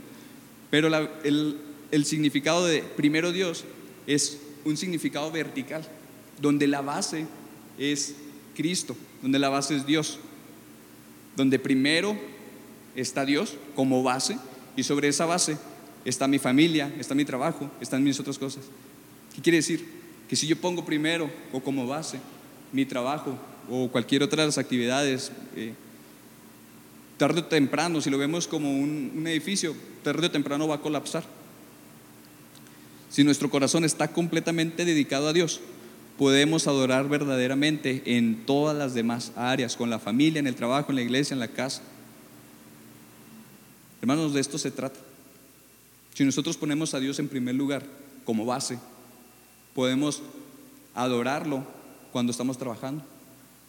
Pero 0.70 0.90
el, 1.24 1.58
el 1.92 2.06
significado 2.06 2.66
de 2.66 2.82
primero 2.82 3.32
Dios 3.32 3.64
es 4.08 4.40
un 4.66 4.76
significado 4.76 5.32
vertical, 5.32 5.88
donde 6.42 6.68
la 6.68 6.82
base 6.82 7.26
es 7.78 8.16
Cristo, 8.56 8.96
donde 9.22 9.40
la 9.40 9.50
base 9.50 9.76
es 9.76 9.86
Dios, 9.86 10.20
donde 11.38 11.60
primero 11.60 12.18
está 12.96 13.24
Dios 13.26 13.56
como 13.76 14.04
base 14.04 14.38
y 14.76 14.84
sobre 14.84 15.08
esa 15.08 15.26
base 15.26 15.58
está 16.10 16.26
mi 16.28 16.40
familia, 16.40 16.94
está 16.98 17.14
mi 17.14 17.26
trabajo, 17.26 17.70
están 17.82 18.02
mis 18.02 18.18
otras 18.20 18.38
cosas. 18.38 18.64
¿Qué 19.36 19.42
quiere 19.42 19.58
decir? 19.58 19.86
Que 20.30 20.38
si 20.38 20.48
yo 20.48 20.56
pongo 20.56 20.86
primero 20.86 21.30
o 21.52 21.60
como 21.60 21.86
base 21.86 22.20
mi 22.72 22.86
trabajo 22.86 23.38
o 23.70 23.90
cualquier 23.90 24.24
otra 24.24 24.44
de 24.44 24.48
las 24.48 24.58
actividades, 24.58 25.32
eh, 25.56 25.74
tarde 27.18 27.42
o 27.42 27.46
temprano, 27.46 28.00
si 28.00 28.10
lo 28.10 28.18
vemos 28.18 28.48
como 28.48 28.72
un, 28.72 29.12
un 29.18 29.28
edificio, 29.28 29.76
tarde 30.02 30.28
o 30.28 30.32
temprano 30.32 30.68
va 30.68 30.76
a 30.76 30.82
colapsar. 30.82 31.26
Si 33.10 33.26
nuestro 33.26 33.50
corazón 33.50 33.84
está 33.84 34.08
completamente 34.08 34.86
dedicado 34.86 35.28
a 35.28 35.34
Dios, 35.34 35.60
podemos 36.18 36.68
adorar 36.68 37.10
verdaderamente 37.10 38.02
en 38.06 38.46
todas 38.46 38.78
las 38.78 38.94
demás 38.94 39.34
áreas, 39.36 39.76
con 39.76 39.90
la 39.90 40.00
familia, 40.00 40.40
en 40.40 40.48
el 40.48 40.56
trabajo, 40.56 40.92
en 40.92 40.96
la 40.96 41.02
iglesia, 41.02 41.34
en 41.34 41.40
la 41.40 41.50
casa. 41.50 41.82
Hermanos, 44.02 44.34
de 44.34 44.40
esto 44.40 44.58
se 44.58 44.72
trata. 44.72 45.07
Si 46.18 46.26
nosotros 46.26 46.58
ponemos 46.58 46.96
a 46.96 47.00
Dios 47.00 47.20
en 47.20 47.28
primer 47.28 47.54
lugar 47.54 47.86
como 48.26 48.44
base, 48.44 48.80
podemos 49.76 50.24
adorarlo 50.96 51.64
cuando 52.12 52.32
estamos 52.32 52.58
trabajando, 52.58 53.06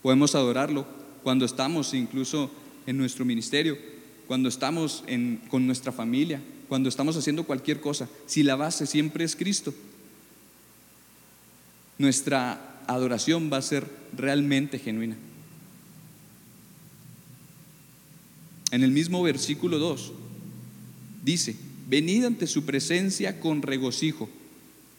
podemos 0.01 0.35
adorarlo 0.35 0.87
cuando 1.23 1.45
estamos 1.45 1.93
incluso 1.93 2.51
en 2.87 2.97
nuestro 2.97 3.27
ministerio, 3.27 3.77
cuando 4.27 4.49
estamos 4.49 5.05
con 5.51 5.67
nuestra 5.67 5.93
familia, 5.93 6.41
cuando 6.71 6.89
estamos 6.89 7.19
haciendo 7.19 7.45
cualquier 7.45 7.83
cosa. 7.83 8.09
Si 8.25 8.43
la 8.43 8.57
base 8.57 8.87
siempre 8.87 9.27
es 9.27 9.37
Cristo, 9.37 9.75
nuestra 11.99 12.81
adoración 12.87 13.51
va 13.53 13.59
a 13.59 13.63
ser 13.63 13.87
realmente 14.17 14.79
genuina. 14.79 15.19
En 18.71 18.83
el 18.83 18.91
mismo 18.91 19.23
versículo 19.23 19.79
2 19.79 20.13
dice, 21.23 21.68
venid 21.89 22.25
ante 22.25 22.47
su 22.47 22.65
presencia 22.65 23.41
con 23.41 23.63
regocijo. 23.63 24.29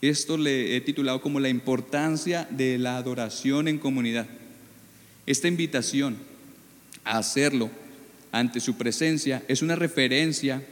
Esto 0.02 0.38
le 0.38 0.76
he 0.76 0.82
titulado 0.82 1.22
como 1.22 1.40
la 1.40 1.50
importancia 1.50 2.48
de 2.50 2.78
la 2.78 2.98
adoración 2.98 3.68
en 3.68 3.78
comunidad. 3.78 4.28
Esta 5.26 5.48
invitación 5.48 6.18
a 7.04 7.20
hacerlo 7.20 7.70
ante 8.32 8.60
su 8.60 8.76
presencia 8.76 9.44
es 9.48 9.62
una 9.62 9.76
referencia 9.76 10.64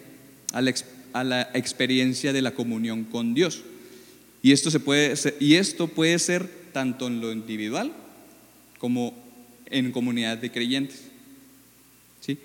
a 0.53 0.61
la, 1.23 1.49
experiencia 1.53 2.33
de 2.33 2.41
la 2.41 2.53
comunión 2.53 3.03
con 3.03 3.33
Dios. 3.33 3.63
Y 4.41 4.53
esto, 4.53 4.71
se 4.71 4.79
puede 4.79 5.13
y 5.39 5.55
esto 5.55 5.87
puede 5.87 6.17
ser 6.19 6.49
tanto 6.73 7.07
en 7.07 7.21
lo 7.21 7.31
individual 7.31 7.91
como 8.79 9.13
en 9.65 9.91
comunidad 9.91 10.37
de 10.37 10.51
creyentes. 10.51 11.01
¿Sí? 12.21 12.39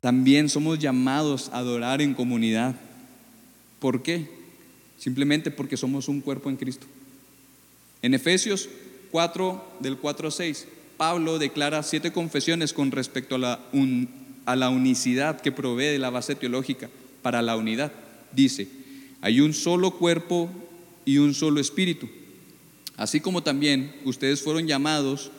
También 0.00 0.48
somos 0.48 0.78
llamados 0.78 1.50
a 1.52 1.58
adorar 1.58 2.00
en 2.00 2.14
comunidad. 2.14 2.76
¿Por 3.80 4.02
qué? 4.02 4.28
Simplemente 4.98 5.50
porque 5.50 5.76
somos 5.76 6.08
un 6.08 6.20
cuerpo 6.20 6.50
en 6.50 6.56
Cristo. 6.56 6.86
En 8.02 8.14
Efesios 8.14 8.68
4, 9.10 9.78
del 9.80 9.96
4 9.96 10.28
a 10.28 10.30
6, 10.30 10.68
Pablo 10.96 11.38
declara 11.38 11.82
siete 11.82 12.12
confesiones 12.12 12.72
con 12.72 12.90
respecto 12.90 13.36
a 13.36 13.38
la, 13.38 13.60
a 14.46 14.56
la 14.56 14.68
unicidad 14.68 15.40
que 15.40 15.52
provee 15.52 15.98
la 15.98 16.10
base 16.10 16.34
teológica 16.34 16.88
para 17.22 17.42
la 17.42 17.56
unidad. 17.56 17.92
Dice, 18.32 18.68
hay 19.20 19.40
un 19.40 19.52
solo 19.54 19.92
cuerpo 19.92 20.50
y 21.04 21.18
un 21.18 21.34
solo 21.34 21.60
espíritu. 21.60 22.08
Así 22.96 23.20
como 23.20 23.42
también 23.42 23.94
ustedes 24.04 24.42
fueron 24.42 24.66
llamados 24.66 25.30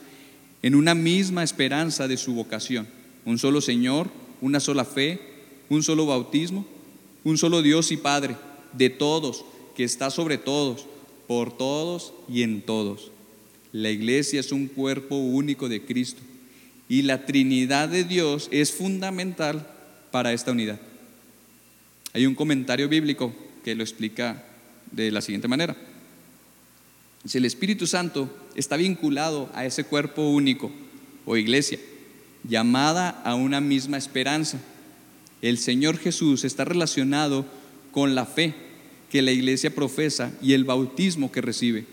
en 0.62 0.76
una 0.76 0.96
misma 0.96 1.44
esperanza 1.44 2.08
de 2.08 2.18
su 2.18 2.34
vocación. 2.34 2.88
Un 3.26 3.38
solo 3.38 3.62
Señor, 3.62 4.10
una 4.42 4.60
sola 4.60 4.86
fe, 4.86 5.20
un 5.70 5.84
solo 5.84 6.06
bautismo, 6.06 6.66
un 7.24 7.38
solo 7.38 7.62
Dios 7.62 7.92
y 7.92 7.98
Padre 7.98 8.36
de 8.74 8.90
todos, 8.90 9.46
que 9.76 9.84
está 9.84 10.10
sobre 10.10 10.38
todos, 10.38 10.86
por 11.28 11.56
todos 11.56 12.14
y 12.28 12.44
en 12.44 12.62
todos. 12.62 13.12
La 13.72 13.90
iglesia 13.90 14.40
es 14.40 14.52
un 14.52 14.68
cuerpo 14.68 15.16
único 15.16 15.70
de 15.70 15.84
Cristo 15.84 16.22
y 16.88 17.04
la 17.04 17.26
Trinidad 17.26 17.88
de 17.88 18.04
Dios 18.04 18.50
es 18.52 18.72
fundamental 18.72 19.68
para 20.12 20.34
esta 20.34 20.52
unidad. 20.52 20.80
Hay 22.14 22.26
un 22.26 22.34
comentario 22.34 22.90
bíblico 22.90 23.34
que 23.64 23.76
lo 23.76 23.84
explica 23.84 24.44
de 24.92 25.12
la 25.12 25.22
siguiente 25.22 25.48
manera. 25.48 25.78
Si 27.26 27.38
el 27.38 27.46
Espíritu 27.46 27.86
Santo 27.86 28.30
está 28.56 28.76
vinculado 28.78 29.50
a 29.54 29.66
ese 29.66 29.84
cuerpo 29.84 30.24
único 30.30 30.72
o 31.26 31.38
iglesia, 31.38 31.78
llamada 32.44 33.10
a 33.24 33.36
una 33.36 33.62
misma 33.62 33.98
esperanza, 33.98 34.60
el 35.42 35.58
Señor 35.58 35.98
Jesús 35.98 36.44
está 36.44 36.66
relacionado 36.66 37.46
con 37.92 38.16
la 38.16 38.26
fe 38.26 38.54
que 39.10 39.22
la 39.22 39.32
iglesia 39.32 39.74
profesa 39.74 40.32
y 40.42 40.54
el 40.54 40.66
bautismo 40.66 41.32
que 41.32 41.42
recibe. 41.42 41.86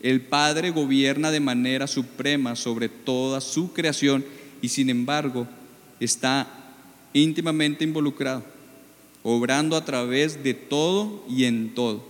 El 0.00 0.20
Padre 0.20 0.70
gobierna 0.70 1.30
de 1.30 1.40
manera 1.40 1.86
suprema 1.86 2.56
sobre 2.56 2.88
toda 2.88 3.40
su 3.40 3.72
creación 3.72 4.24
y 4.62 4.68
sin 4.68 4.88
embargo 4.90 5.46
está 5.98 6.48
íntimamente 7.12 7.84
involucrado, 7.84 8.44
obrando 9.22 9.76
a 9.76 9.84
través 9.84 10.42
de 10.42 10.54
todo 10.54 11.24
y 11.28 11.44
en 11.44 11.74
todo. 11.74 12.08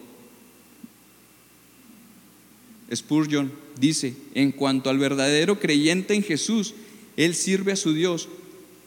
Spurgeon 2.95 3.53
dice, 3.79 4.15
en 4.35 4.53
cuanto 4.53 4.91
al 4.91 4.99
verdadero 4.99 5.59
creyente 5.59 6.15
en 6.15 6.23
Jesús, 6.23 6.75
él 7.17 7.35
sirve 7.35 7.73
a 7.73 7.77
su 7.77 7.93
Dios 7.93 8.29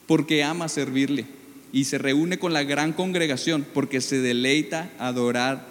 porque 0.08 0.44
ama 0.44 0.68
servirle 0.70 1.26
y 1.72 1.86
se 1.86 1.98
reúne 1.98 2.38
con 2.38 2.54
la 2.54 2.64
gran 2.64 2.94
congregación 2.94 3.66
porque 3.74 4.02
se 4.02 4.20
deleita 4.20 4.92
adorar 5.00 5.68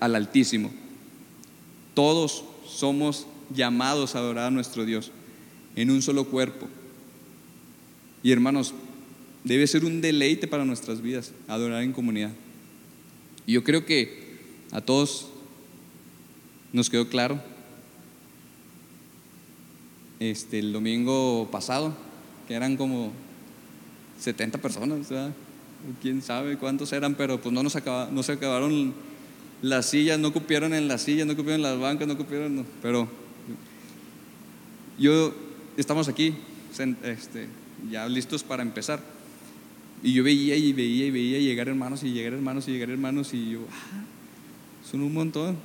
al 0.00 0.14
Altísimo. 0.14 0.70
Todos 1.94 2.44
somos 2.66 3.26
llamados 3.54 4.14
a 4.14 4.20
adorar 4.20 4.46
a 4.46 4.50
nuestro 4.50 4.84
Dios 4.84 5.10
en 5.76 5.90
un 5.90 6.00
solo 6.00 6.24
cuerpo. 6.24 6.68
Y 8.22 8.30
hermanos, 8.30 8.72
debe 9.44 9.66
ser 9.66 9.84
un 9.84 10.00
deleite 10.00 10.46
para 10.46 10.64
nuestras 10.64 11.02
vidas 11.02 11.32
adorar 11.48 11.82
en 11.82 11.92
comunidad. 11.92 12.30
Y 13.46 13.54
yo 13.54 13.64
creo 13.64 13.84
que 13.84 14.38
a 14.70 14.80
todos 14.80 15.28
nos 16.72 16.88
quedó 16.88 17.08
claro 17.08 17.42
este, 20.30 20.60
el 20.60 20.72
domingo 20.72 21.48
pasado, 21.50 21.94
que 22.46 22.54
eran 22.54 22.76
como 22.76 23.12
70 24.20 24.58
personas, 24.58 25.08
quién 26.00 26.22
sabe 26.22 26.56
cuántos 26.56 26.92
eran, 26.92 27.14
pero 27.14 27.40
pues 27.40 27.52
no, 27.52 27.62
nos 27.62 27.76
no 28.12 28.22
se 28.22 28.32
acabaron 28.32 28.94
las 29.62 29.86
sillas, 29.86 30.18
no 30.18 30.32
cupieron 30.32 30.74
en 30.74 30.86
las 30.86 31.02
sillas, 31.02 31.26
no 31.26 31.34
cupieron 31.34 31.56
en 31.56 31.62
las 31.62 31.78
bancas, 31.78 32.06
no 32.06 32.16
cupieron, 32.16 32.64
pero 32.80 33.08
yo 34.98 35.34
estamos 35.76 36.08
aquí, 36.08 36.34
este, 37.02 37.48
ya 37.90 38.08
listos 38.08 38.44
para 38.44 38.62
empezar. 38.62 39.00
Y 40.04 40.12
yo 40.12 40.24
veía 40.24 40.56
y 40.56 40.72
veía 40.72 41.06
y 41.06 41.10
veía 41.10 41.38
llegar 41.38 41.68
hermanos 41.68 42.02
y 42.02 42.12
llegar 42.12 42.32
hermanos 42.32 42.68
y 42.68 42.72
llegar 42.72 42.90
hermanos 42.90 43.34
y 43.34 43.50
yo, 43.52 43.60
ah, 43.70 44.04
son 44.88 45.02
un 45.02 45.14
montón. 45.14 45.56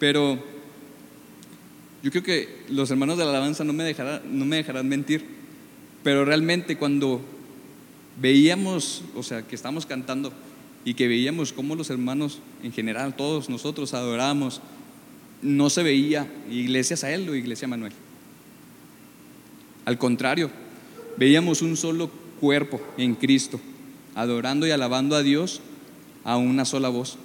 Pero 0.00 0.38
yo 2.02 2.10
creo 2.10 2.22
que 2.22 2.64
los 2.68 2.90
hermanos 2.90 3.18
de 3.18 3.24
la 3.24 3.30
alabanza 3.30 3.64
no 3.64 3.72
me, 3.72 3.84
dejarán, 3.84 4.22
no 4.30 4.44
me 4.44 4.56
dejarán 4.56 4.88
mentir, 4.88 5.24
pero 6.02 6.24
realmente 6.24 6.76
cuando 6.76 7.20
veíamos, 8.20 9.02
o 9.14 9.22
sea, 9.22 9.42
que 9.42 9.54
estamos 9.54 9.86
cantando 9.86 10.32
y 10.84 10.94
que 10.94 11.08
veíamos 11.08 11.52
cómo 11.52 11.74
los 11.74 11.90
hermanos 11.90 12.38
en 12.62 12.72
general, 12.72 13.16
todos 13.16 13.48
nosotros 13.48 13.94
adorábamos, 13.94 14.60
no 15.42 15.70
se 15.70 15.82
veía 15.82 16.30
iglesias 16.50 17.04
a 17.04 17.12
él 17.12 17.28
o 17.28 17.34
iglesia 17.34 17.68
Manuel. 17.68 17.92
Al 19.84 19.98
contrario, 19.98 20.50
veíamos 21.16 21.62
un 21.62 21.76
solo 21.76 22.10
cuerpo 22.40 22.80
en 22.96 23.14
Cristo, 23.14 23.60
adorando 24.14 24.66
y 24.66 24.70
alabando 24.70 25.16
a 25.16 25.22
Dios 25.22 25.60
a 26.24 26.36
una 26.36 26.64
sola 26.64 26.88
voz. 26.88 27.16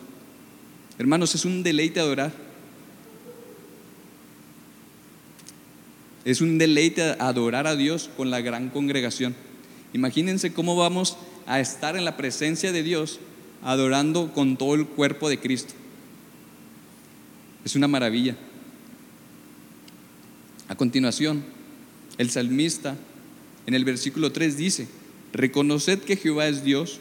Hermanos, 0.97 1.35
es 1.35 1.45
un 1.45 1.63
deleite 1.63 1.99
adorar. 1.99 2.31
Es 6.25 6.41
un 6.41 6.57
deleite 6.57 7.15
adorar 7.19 7.67
a 7.67 7.75
Dios 7.75 8.09
con 8.15 8.31
la 8.31 8.41
gran 8.41 8.69
congregación. 8.69 9.35
Imagínense 9.93 10.53
cómo 10.53 10.75
vamos 10.75 11.17
a 11.45 11.59
estar 11.59 11.95
en 11.95 12.05
la 12.05 12.17
presencia 12.17 12.71
de 12.71 12.83
Dios 12.83 13.19
adorando 13.61 14.31
con 14.33 14.57
todo 14.57 14.75
el 14.75 14.87
cuerpo 14.87 15.29
de 15.29 15.39
Cristo. 15.39 15.73
Es 17.65 17.75
una 17.75 17.87
maravilla. 17.87 18.35
A 20.67 20.75
continuación, 20.75 21.43
el 22.17 22.29
salmista 22.29 22.95
en 23.65 23.73
el 23.73 23.85
versículo 23.85 24.31
3 24.31 24.57
dice, 24.57 24.87
reconoced 25.31 25.99
que 25.99 26.17
Jehová 26.17 26.47
es 26.47 26.63
Dios, 26.63 26.99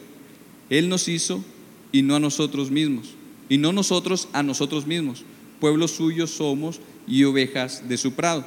Él 0.69 0.89
nos 0.89 1.07
hizo 1.07 1.43
y 1.91 2.01
no 2.01 2.15
a 2.15 2.19
nosotros 2.19 2.71
mismos, 2.71 3.15
y 3.49 3.57
no 3.57 3.73
nosotros 3.73 4.27
a 4.33 4.43
nosotros 4.43 4.85
mismos, 4.85 5.23
pueblos 5.59 5.91
suyos 5.91 6.31
somos 6.31 6.79
y 7.07 7.23
ovejas 7.23 7.87
de 7.87 7.97
su 7.97 8.13
prado. 8.13 8.45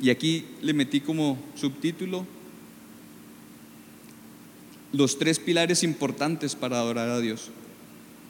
Y 0.00 0.10
aquí 0.10 0.44
le 0.62 0.74
metí 0.74 1.00
como 1.00 1.38
subtítulo 1.54 2.26
los 4.92 5.18
tres 5.18 5.38
pilares 5.38 5.82
importantes 5.82 6.54
para 6.54 6.78
adorar 6.78 7.08
a 7.08 7.20
Dios. 7.20 7.50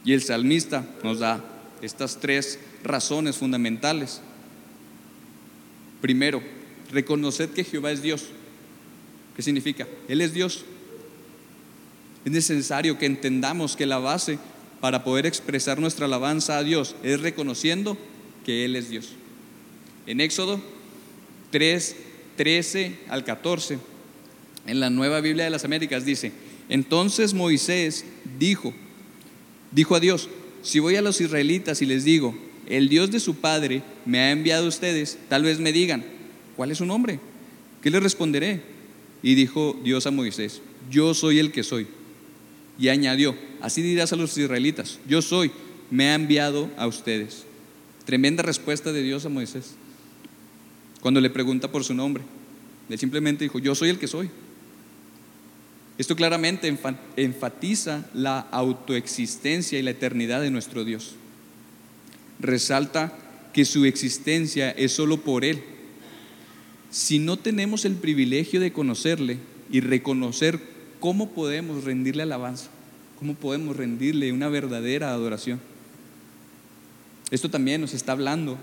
Y 0.05 0.13
el 0.13 0.23
salmista 0.23 0.87
nos 1.03 1.19
da 1.19 1.45
estas 1.81 2.21
tres 2.21 2.59
razones 2.83 3.37
fundamentales. 3.37 4.21
Primero, 6.01 6.43
reconocer 6.91 7.51
que 7.51 7.65
Jehová 7.65 7.93
es 7.93 8.03
Dios. 8.03 8.27
¿Qué 9.37 9.43
significa? 9.43 9.87
Él 10.09 10.21
es 10.21 10.33
Dios. 10.33 10.65
Es 12.25 12.33
necesario 12.33 12.99
que 12.99 13.07
entendamos 13.07 13.77
que 13.77 13.87
la 13.87 13.99
base 13.99 14.39
para 14.81 15.05
poder 15.05 15.27
expresar 15.27 15.81
nuestra 15.81 16.07
alabanza 16.07 16.59
a 16.59 16.65
Dios 16.65 16.97
es 17.03 17.21
reconociendo 17.21 17.97
que 18.45 18.65
Él 18.65 18.77
es 18.77 18.89
Dios. 18.89 19.13
En 20.07 20.21
Éxodo 20.21 20.61
3, 21.53 21.97
13 22.37 22.99
al 23.09 23.23
14, 23.23 23.79
en 24.67 24.81
la 24.81 24.91
Nueva 24.91 25.21
Biblia 25.21 25.45
de 25.45 25.51
las 25.51 25.65
Américas 25.65 26.05
dice, 26.05 26.33
entonces 26.69 27.35
Moisés 27.35 28.05
dijo, 28.39 28.73
dijo 29.71 29.95
a 29.95 30.01
Dios, 30.01 30.29
si 30.63 30.79
voy 30.79 30.97
a 30.97 31.03
los 31.03 31.21
israelitas 31.21 31.83
y 31.83 31.87
les 31.87 32.05
digo, 32.05 32.35
el 32.67 32.89
Dios 32.89 33.11
de 33.11 33.21
su 33.21 33.37
padre 33.37 33.83
me 34.07 34.19
ha 34.21 34.31
enviado 34.31 34.65
a 34.65 34.69
ustedes, 34.69 35.19
tal 35.29 35.43
vez 35.43 35.61
me 35.61 35.73
digan, 35.73 36.05
¿cuál 36.57 36.71
es 36.71 36.79
su 36.79 36.87
nombre? 36.87 37.21
¿Qué 37.83 37.91
les 37.91 38.03
responderé? 38.03 38.63
Y 39.23 39.35
dijo 39.35 39.79
Dios 39.85 40.07
a 40.07 40.11
Moisés, 40.11 40.63
yo 40.91 41.15
soy 41.15 41.39
el 41.39 41.53
que 41.53 41.63
soy. 41.63 41.87
Y 42.79 42.89
añadió, 42.89 43.37
así 43.61 43.83
dirás 43.83 44.13
a 44.13 44.17
los 44.17 44.37
israelitas, 44.39 44.99
yo 45.07 45.21
soy, 45.21 45.51
me 45.91 46.09
ha 46.09 46.15
enviado 46.15 46.71
a 46.79 46.87
ustedes. 46.87 47.45
Tremenda 48.07 48.43
respuesta 48.43 48.93
de 48.93 49.03
Dios 49.03 49.27
a 49.27 49.29
Moisés. 49.29 49.75
Cuando 51.03 51.21
le 51.21 51.29
pregunta 51.29 51.71
por 51.71 51.85
su 51.85 51.93
nombre, 51.93 52.23
él 52.89 52.99
simplemente 52.99 53.45
dijo, 53.45 53.59
yo 53.59 53.75
soy 53.75 53.91
el 53.91 53.99
que 53.99 54.07
soy. 54.07 54.31
Esto 55.99 56.17
claramente 56.17 56.75
enfatiza 57.17 58.07
la 58.15 58.41
autoexistencia 58.41 59.79
y 59.79 59.83
la 59.83 59.91
eternidad 59.91 60.41
de 60.41 60.51
nuestro 60.51 60.85
Dios. 60.85 61.17
Resalta 62.41 63.13
que 63.53 63.65
su 63.65 63.85
existencia 63.85 64.71
es 64.71 64.93
solo 64.93 65.19
por 65.19 65.45
Él. 65.45 65.63
Si 66.91 67.19
no 67.19 67.37
tenemos 67.37 67.85
el 67.85 67.95
privilegio 67.95 68.61
de 68.61 68.73
conocerle 68.73 69.39
y 69.71 69.81
reconocer 69.81 70.61
cómo 71.01 71.31
podemos 71.31 71.85
rendirle 71.85 72.23
alabanza, 72.23 72.69
cómo 73.19 73.35
podemos 73.35 73.77
rendirle 73.77 74.33
una 74.33 74.49
verdadera 74.49 75.11
adoración. 75.11 75.61
Esto 77.31 77.51
también 77.51 77.81
nos 77.81 77.95
está 77.95 78.13
hablando 78.13 78.59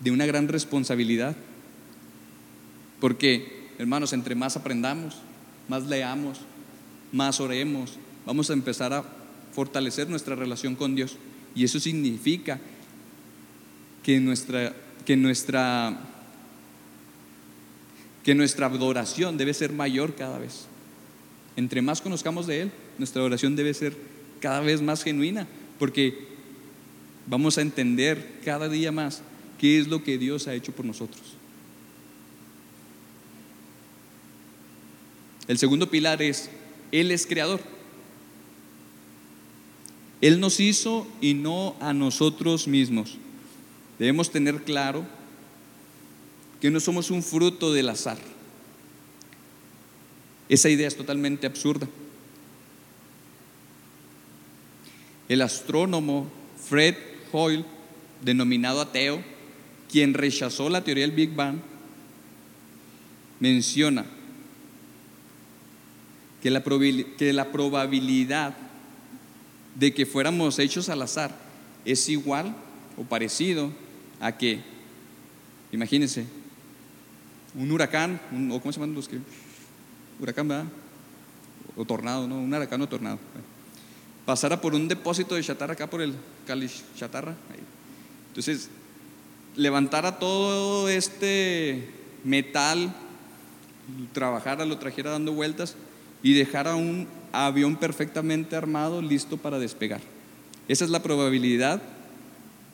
de 0.00 0.10
una 0.10 0.26
gran 0.26 0.48
responsabilidad. 0.48 1.36
Porque, 3.00 3.70
hermanos, 3.78 4.12
entre 4.12 4.34
más 4.34 4.56
aprendamos, 4.56 5.16
más 5.68 5.86
leamos, 5.86 6.38
más 7.12 7.40
oremos, 7.40 7.94
vamos 8.26 8.50
a 8.50 8.52
empezar 8.52 8.92
a 8.92 9.04
fortalecer 9.52 10.08
nuestra 10.08 10.36
relación 10.36 10.76
con 10.76 10.94
Dios. 10.94 11.16
Y 11.54 11.64
eso 11.64 11.80
significa 11.80 12.60
que 14.02 14.20
nuestra, 14.20 14.74
que 15.04 15.16
nuestra, 15.16 15.98
que 18.22 18.34
nuestra 18.34 18.66
adoración 18.66 19.36
debe 19.36 19.54
ser 19.54 19.72
mayor 19.72 20.14
cada 20.14 20.38
vez. 20.38 20.66
Entre 21.56 21.82
más 21.82 22.00
conozcamos 22.00 22.46
de 22.46 22.62
Él, 22.62 22.72
nuestra 22.98 23.20
adoración 23.20 23.56
debe 23.56 23.74
ser 23.74 23.96
cada 24.40 24.60
vez 24.60 24.80
más 24.80 25.02
genuina, 25.02 25.46
porque 25.78 26.28
vamos 27.26 27.58
a 27.58 27.62
entender 27.62 28.40
cada 28.44 28.68
día 28.68 28.92
más 28.92 29.22
qué 29.58 29.78
es 29.78 29.88
lo 29.88 30.02
que 30.02 30.18
Dios 30.18 30.48
ha 30.48 30.54
hecho 30.54 30.72
por 30.72 30.84
nosotros. 30.84 31.39
El 35.50 35.58
segundo 35.58 35.90
pilar 35.90 36.22
es 36.22 36.48
él 36.92 37.10
es 37.10 37.26
creador. 37.26 37.60
Él 40.20 40.38
nos 40.38 40.60
hizo 40.60 41.08
y 41.20 41.34
no 41.34 41.74
a 41.80 41.92
nosotros 41.92 42.68
mismos. 42.68 43.18
Debemos 43.98 44.30
tener 44.30 44.62
claro 44.62 45.04
que 46.60 46.70
no 46.70 46.78
somos 46.78 47.10
un 47.10 47.24
fruto 47.24 47.72
del 47.72 47.88
azar. 47.88 48.18
Esa 50.48 50.68
idea 50.70 50.86
es 50.86 50.96
totalmente 50.96 51.48
absurda. 51.48 51.88
el 55.28 55.42
astrónomo 55.42 56.30
Fred 56.68 56.94
Hoyle, 57.32 57.64
denominado 58.22 58.80
ateo, 58.80 59.20
quien 59.90 60.14
rechazó 60.14 60.68
la 60.68 60.84
teoría 60.84 61.02
del 61.02 61.16
Big 61.16 61.34
Bang, 61.34 61.58
menciona 63.40 64.06
que 66.42 66.50
la, 66.50 66.62
que 66.62 67.32
la 67.32 67.52
probabilidad 67.52 68.54
de 69.74 69.92
que 69.94 70.06
fuéramos 70.06 70.58
hechos 70.58 70.88
al 70.88 71.02
azar 71.02 71.34
es 71.84 72.08
igual 72.08 72.54
o 72.96 73.04
parecido 73.04 73.70
a 74.20 74.36
que, 74.36 74.60
imagínense, 75.72 76.26
un 77.54 77.70
huracán, 77.70 78.20
o 78.50 78.60
¿cómo 78.60 78.72
se 78.72 78.80
llaman 78.80 78.94
los 78.94 79.08
que? 79.08 79.18
Huracán, 80.20 80.48
¿verdad? 80.48 80.66
O 81.76 81.84
tornado, 81.84 82.28
¿no? 82.28 82.38
Un 82.38 82.52
huracán 82.52 82.80
o 82.82 82.88
tornado. 82.88 83.18
Pasara 84.26 84.60
por 84.60 84.74
un 84.74 84.86
depósito 84.86 85.34
de 85.34 85.42
chatarra 85.42 85.72
acá 85.72 85.88
por 85.88 86.02
el 86.02 86.14
Cali 86.46 86.70
Chatarra. 86.96 87.34
Entonces, 88.28 88.68
levantara 89.56 90.18
todo 90.18 90.88
este 90.88 91.88
metal, 92.22 92.94
trabajara, 94.12 94.64
lo 94.64 94.78
trajera 94.78 95.10
dando 95.10 95.32
vueltas 95.32 95.76
y 96.22 96.34
dejara 96.34 96.76
un 96.76 97.06
avión 97.32 97.76
perfectamente 97.76 98.56
armado 98.56 99.02
listo 99.02 99.36
para 99.36 99.58
despegar. 99.58 100.00
Esa 100.68 100.84
es 100.84 100.90
la 100.90 101.02
probabilidad 101.02 101.82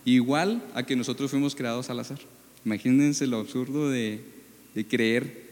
igual 0.04 0.62
a 0.74 0.84
que 0.84 0.96
nosotros 0.96 1.30
fuimos 1.30 1.54
creados 1.54 1.90
al 1.90 2.00
azar. 2.00 2.18
Imagínense 2.64 3.26
lo 3.26 3.38
absurdo 3.38 3.90
de, 3.90 4.22
creer 4.88 5.46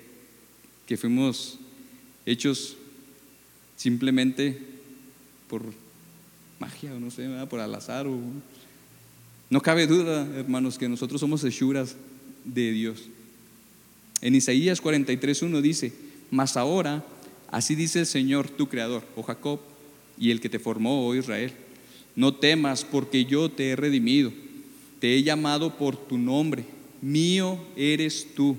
que 0.86 0.96
fuimos 0.96 1.58
hechos 2.26 2.76
simplemente 3.76 4.58
por 5.48 5.62
magia 6.58 6.94
o 6.94 7.00
no 7.00 7.10
sé, 7.10 7.28
por 7.48 7.60
al 7.60 7.74
azar. 7.74 8.06
No 9.50 9.60
cabe 9.60 9.86
duda, 9.86 10.26
hermanos, 10.36 10.78
que 10.78 10.88
nosotros 10.88 11.20
somos 11.20 11.44
hechuras 11.44 11.96
de 12.44 12.72
Dios. 12.72 13.04
En 14.20 14.34
Isaías 14.34 14.82
43.1 14.82 15.60
dice, 15.60 15.92
mas 16.30 16.56
ahora 16.56 17.04
Así 17.54 17.76
dice 17.76 18.00
el 18.00 18.06
Señor, 18.06 18.48
tu 18.48 18.68
creador, 18.68 19.04
oh 19.14 19.22
Jacob, 19.22 19.60
y 20.18 20.32
el 20.32 20.40
que 20.40 20.48
te 20.48 20.58
formó, 20.58 21.06
oh 21.06 21.14
Israel. 21.14 21.52
No 22.16 22.34
temas, 22.34 22.84
porque 22.84 23.26
yo 23.26 23.48
te 23.48 23.70
he 23.70 23.76
redimido. 23.76 24.32
Te 24.98 25.14
he 25.14 25.22
llamado 25.22 25.78
por 25.78 25.96
tu 25.96 26.18
nombre. 26.18 26.64
Mío 27.00 27.60
eres 27.76 28.26
tú. 28.34 28.56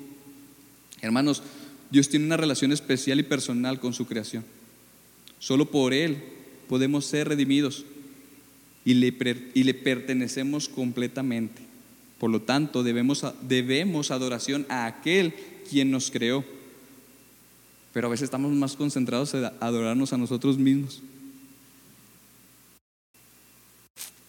Hermanos, 1.01 1.43
Dios 1.91 2.07
tiene 2.07 2.25
una 2.25 2.37
relación 2.37 2.71
especial 2.71 3.19
y 3.19 3.23
personal 3.23 3.81
con 3.81 3.93
su 3.93 4.05
creación. 4.07 4.45
Solo 5.39 5.69
por 5.69 5.93
Él 5.93 6.23
podemos 6.69 7.05
ser 7.05 7.27
redimidos 7.27 7.83
y 8.85 8.93
le, 8.93 9.13
y 9.53 9.63
le 9.65 9.73
pertenecemos 9.73 10.69
completamente. 10.69 11.61
Por 12.17 12.29
lo 12.29 12.43
tanto, 12.43 12.81
debemos, 12.81 13.25
debemos 13.41 14.09
adoración 14.09 14.65
a 14.69 14.85
aquel 14.85 15.33
quien 15.69 15.91
nos 15.91 16.11
creó 16.11 16.45
pero 17.95 18.07
a 18.07 18.09
veces 18.09 18.25
estamos 18.25 18.51
más 18.51 18.75
concentrados 18.75 19.33
en 19.35 19.45
adorarnos 19.61 20.11
a 20.11 20.17
nosotros 20.17 20.57
mismos. 20.57 21.01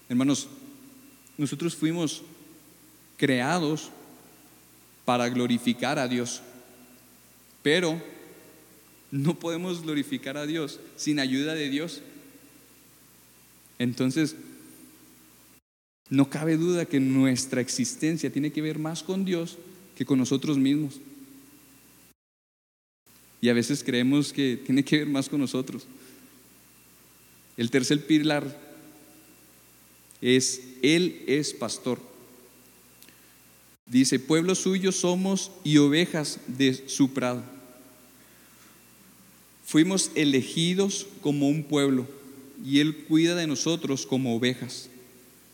Hermanos, 0.08 0.46
nosotros 1.36 1.74
fuimos 1.74 2.22
creados 3.16 3.90
para 5.04 5.28
glorificar 5.28 5.98
a 5.98 6.06
Dios, 6.06 6.42
pero 7.60 8.00
no 9.10 9.36
podemos 9.36 9.82
glorificar 9.82 10.36
a 10.36 10.46
Dios 10.46 10.78
sin 10.94 11.18
ayuda 11.18 11.54
de 11.54 11.68
Dios. 11.68 12.02
Entonces, 13.80 14.36
no 16.08 16.30
cabe 16.30 16.56
duda 16.56 16.86
que 16.86 17.00
nuestra 17.00 17.60
existencia 17.62 18.30
tiene 18.30 18.52
que 18.52 18.62
ver 18.62 18.78
más 18.78 19.02
con 19.02 19.24
Dios 19.24 19.58
que 19.96 20.06
con 20.06 20.20
nosotros 20.20 20.56
mismos. 20.56 21.00
Y 23.40 23.48
a 23.48 23.52
veces 23.52 23.84
creemos 23.84 24.32
que 24.32 24.56
tiene 24.56 24.84
que 24.84 24.98
ver 24.98 25.08
más 25.08 25.28
con 25.28 25.40
nosotros. 25.40 25.86
El 27.56 27.70
tercer 27.70 28.06
pilar 28.06 28.58
es, 30.20 30.60
Él 30.82 31.22
es 31.26 31.52
pastor. 31.52 32.00
Dice, 33.86 34.18
pueblo 34.18 34.54
suyo 34.54 34.90
somos 34.90 35.52
y 35.62 35.78
ovejas 35.78 36.40
de 36.46 36.88
su 36.88 37.12
prado. 37.12 37.42
Fuimos 39.64 40.10
elegidos 40.14 41.06
como 41.20 41.48
un 41.48 41.64
pueblo 41.64 42.06
y 42.64 42.80
Él 42.80 43.04
cuida 43.08 43.34
de 43.34 43.46
nosotros 43.46 44.06
como 44.06 44.34
ovejas. 44.34 44.88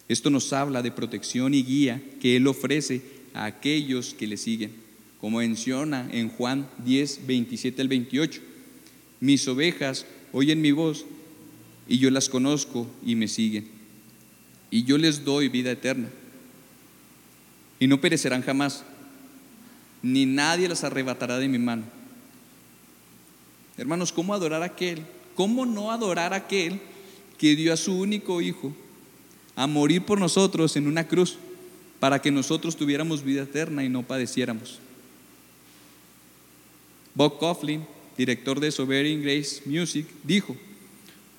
Esto 0.09 0.31
nos 0.31 0.53
habla 0.53 0.83
de 0.83 0.93
protección 0.93 1.55
y 1.55 1.63
guía 1.63 2.03
que 2.21 2.37
Él 2.37 2.47
ofrece 2.47 3.03
a 3.35 3.45
aquellos 3.45 4.15
que 4.15 4.27
le 4.27 4.37
siguen 4.37 4.82
como 5.23 5.39
menciona 5.39 6.09
en 6.11 6.31
Juan 6.31 6.69
10, 6.85 7.29
27 7.29 7.81
al 7.81 7.87
28. 7.87 8.41
Mis 9.21 9.47
ovejas 9.47 10.05
oyen 10.33 10.61
mi 10.61 10.73
voz 10.73 11.07
y 11.87 11.99
yo 11.99 12.11
las 12.11 12.29
conozco 12.29 12.89
y 13.07 13.15
me 13.15 13.29
siguen. 13.29 13.69
Y 14.69 14.83
yo 14.83 14.99
les 14.99 15.25
doy 15.25 15.49
vida 15.49 15.71
eterna. 15.71 16.09
Y 17.79 17.87
no 17.87 18.01
perecerán 18.01 18.43
jamás, 18.43 18.83
ni 20.03 20.27
nadie 20.27 20.69
las 20.69 20.83
arrebatará 20.83 21.39
de 21.39 21.47
mi 21.47 21.59
mano. 21.61 21.85
Hermanos, 23.77 24.11
¿cómo 24.11 24.35
adorar 24.35 24.65
a 24.65 24.67
aquel? 24.67 25.05
¿Cómo 25.37 25.67
no 25.67 25.93
adorar 25.93 26.33
a 26.33 26.39
aquel 26.39 26.81
que 27.39 27.55
dio 27.55 27.73
a 27.73 27.77
su 27.77 27.97
único 27.97 28.41
hijo 28.41 28.75
a 29.55 29.69
morir 29.69 30.03
por 30.05 30.19
nosotros 30.19 30.75
en 30.75 30.89
una 30.89 31.07
cruz 31.07 31.37
para 32.01 32.21
que 32.21 32.33
nosotros 32.33 32.77
tuviéramos 32.77 33.23
vida 33.23 33.45
eterna 33.45 33.85
y 33.85 33.89
no 33.89 34.03
padeciéramos? 34.03 34.81
Bob 37.15 37.39
Coughlin, 37.39 37.87
director 38.17 38.61
de 38.61 38.71
Sovereign 38.71 39.23
Grace 39.23 39.63
Music, 39.67 40.07
dijo, 40.25 40.57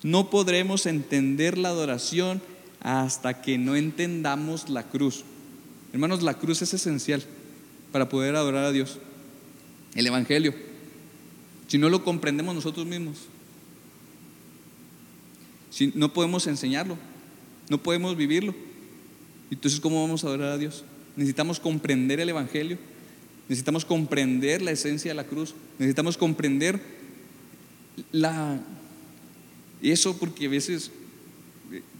no 0.02 0.30
podremos 0.30 0.86
entender 0.86 1.58
la 1.58 1.70
adoración 1.70 2.42
hasta 2.80 3.40
que 3.40 3.58
no 3.58 3.74
entendamos 3.74 4.68
la 4.68 4.84
cruz. 4.84 5.24
Hermanos, 5.92 6.22
la 6.22 6.34
cruz 6.34 6.60
es 6.62 6.74
esencial 6.74 7.22
para 7.90 8.08
poder 8.08 8.36
adorar 8.36 8.64
a 8.64 8.72
Dios. 8.72 8.98
El 9.94 10.06
Evangelio. 10.06 10.54
Si 11.68 11.78
no 11.78 11.88
lo 11.88 12.04
comprendemos 12.04 12.54
nosotros 12.54 12.86
mismos, 12.86 13.16
si 15.70 15.90
no 15.94 16.12
podemos 16.12 16.46
enseñarlo, 16.46 16.98
no 17.68 17.82
podemos 17.82 18.16
vivirlo. 18.16 18.54
Entonces, 19.50 19.80
¿cómo 19.80 20.02
vamos 20.02 20.22
a 20.22 20.26
adorar 20.26 20.52
a 20.52 20.58
Dios? 20.58 20.84
Necesitamos 21.16 21.58
comprender 21.58 22.20
el 22.20 22.28
Evangelio 22.28 22.78
Necesitamos 23.48 23.84
comprender 23.84 24.62
la 24.62 24.70
esencia 24.70 25.10
de 25.10 25.14
la 25.14 25.24
cruz. 25.24 25.54
Necesitamos 25.78 26.16
comprender 26.16 26.80
la, 28.10 28.60
eso 29.82 30.16
porque 30.18 30.46
a 30.46 30.48
veces 30.48 30.90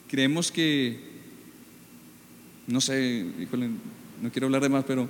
creemos 0.09 0.51
que, 0.51 0.99
no 2.67 2.81
sé, 2.81 3.27
no 4.23 4.33
quiero 4.33 4.47
hablar 4.47 4.63
de 4.63 4.69
más, 4.69 4.85
pero 4.85 5.09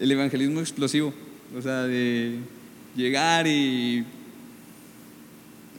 el 0.00 0.10
evangelismo 0.10 0.60
explosivo, 0.60 1.12
o 1.56 1.62
sea, 1.62 1.82
de 1.82 2.38
llegar 2.96 3.46
y 3.46 4.04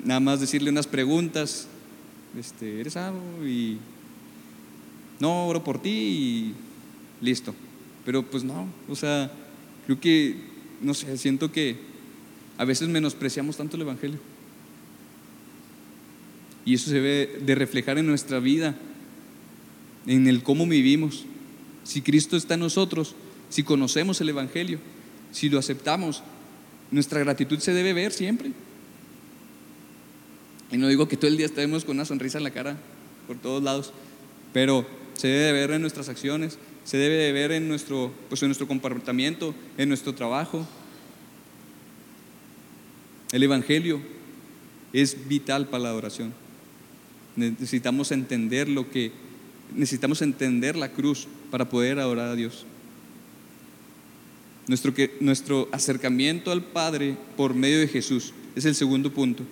nada 0.04 0.20
más 0.20 0.40
decirle 0.40 0.70
unas 0.70 0.88
preguntas, 0.88 1.68
este, 2.38 2.80
¿eres 2.80 2.96
algo? 2.96 3.46
Y 3.46 3.78
no, 5.20 5.48
oro 5.48 5.64
por 5.64 5.82
ti 5.82 5.90
y 5.90 6.54
listo. 7.22 7.54
Pero 8.10 8.24
pues 8.24 8.44
no, 8.44 8.68
o 8.88 8.96
sea, 8.96 9.32
creo 9.86 10.00
que, 10.00 10.36
no 10.82 10.96
sé, 10.96 11.16
siento 11.16 11.52
que 11.52 11.76
a 12.58 12.66
veces 12.66 12.88
menospreciamos 12.88 13.56
tanto 13.56 13.76
el 13.76 13.84
Evangelio. 13.84 14.18
Y 16.66 16.74
eso 16.74 16.90
se 16.90 16.96
debe 16.96 17.40
de 17.46 17.54
reflejar 17.54 18.00
en 18.00 18.08
nuestra 18.08 18.40
vida, 18.40 18.76
en 20.08 20.26
el 20.26 20.42
cómo 20.42 20.66
vivimos. 20.66 21.26
Si 21.84 22.02
Cristo 22.02 22.36
está 22.36 22.56
en 22.56 22.62
nosotros, 22.62 23.14
si 23.50 23.62
conocemos 23.62 24.20
el 24.22 24.30
Evangelio, 24.30 24.80
si 25.32 25.48
lo 25.48 25.60
aceptamos, 25.60 26.24
nuestra 26.90 27.20
gratitud 27.20 27.60
se 27.60 27.74
debe 27.74 27.94
ver 27.94 28.12
siempre. 28.12 28.54
Y 30.72 30.78
no 30.78 30.88
digo 30.88 31.08
que 31.08 31.16
todo 31.16 31.30
el 31.30 31.38
día 31.38 31.46
estemos 31.46 31.86
con 31.86 31.98
una 31.98 32.06
sonrisa 32.06 32.40
en 32.40 32.44
la 32.44 32.50
cara 32.50 32.76
por 33.28 33.38
todos 33.38 33.62
lados, 33.62 33.94
pero 34.52 34.88
se 35.14 35.28
debe 35.28 35.60
ver 35.60 35.72
en 35.74 35.82
nuestras 35.82 36.10
acciones, 36.10 36.58
se 36.90 36.98
debe 36.98 37.18
de 37.18 37.32
ver 37.32 37.52
en 37.52 37.68
nuestro, 37.68 38.12
pues 38.30 38.42
en 38.42 38.48
nuestro 38.48 38.68
comportamiento, 38.68 39.54
en 39.78 39.90
nuestro 39.90 40.16
trabajo. 40.16 40.68
El 43.32 43.44
Evangelio 43.44 44.02
es 44.92 45.28
vital 45.28 45.68
para 45.68 45.84
la 45.84 45.90
adoración. 45.90 46.34
Necesitamos 47.36 48.12
entender 48.12 48.68
lo 48.68 48.90
que, 48.90 49.12
necesitamos 49.76 50.24
entender 50.24 50.76
la 50.76 50.90
cruz 50.92 51.28
para 51.52 51.70
poder 51.70 52.00
adorar 52.00 52.30
a 52.30 52.36
Dios. 52.36 52.66
Nuestro, 54.68 54.92
que, 54.92 55.16
nuestro 55.20 55.70
acercamiento 55.72 56.52
al 56.52 56.64
Padre 56.64 57.16
por 57.38 57.54
medio 57.54 57.78
de 57.78 57.88
Jesús 57.88 58.34
es 58.56 58.66
el 58.66 58.74
segundo 58.74 59.14
punto. 59.14 59.44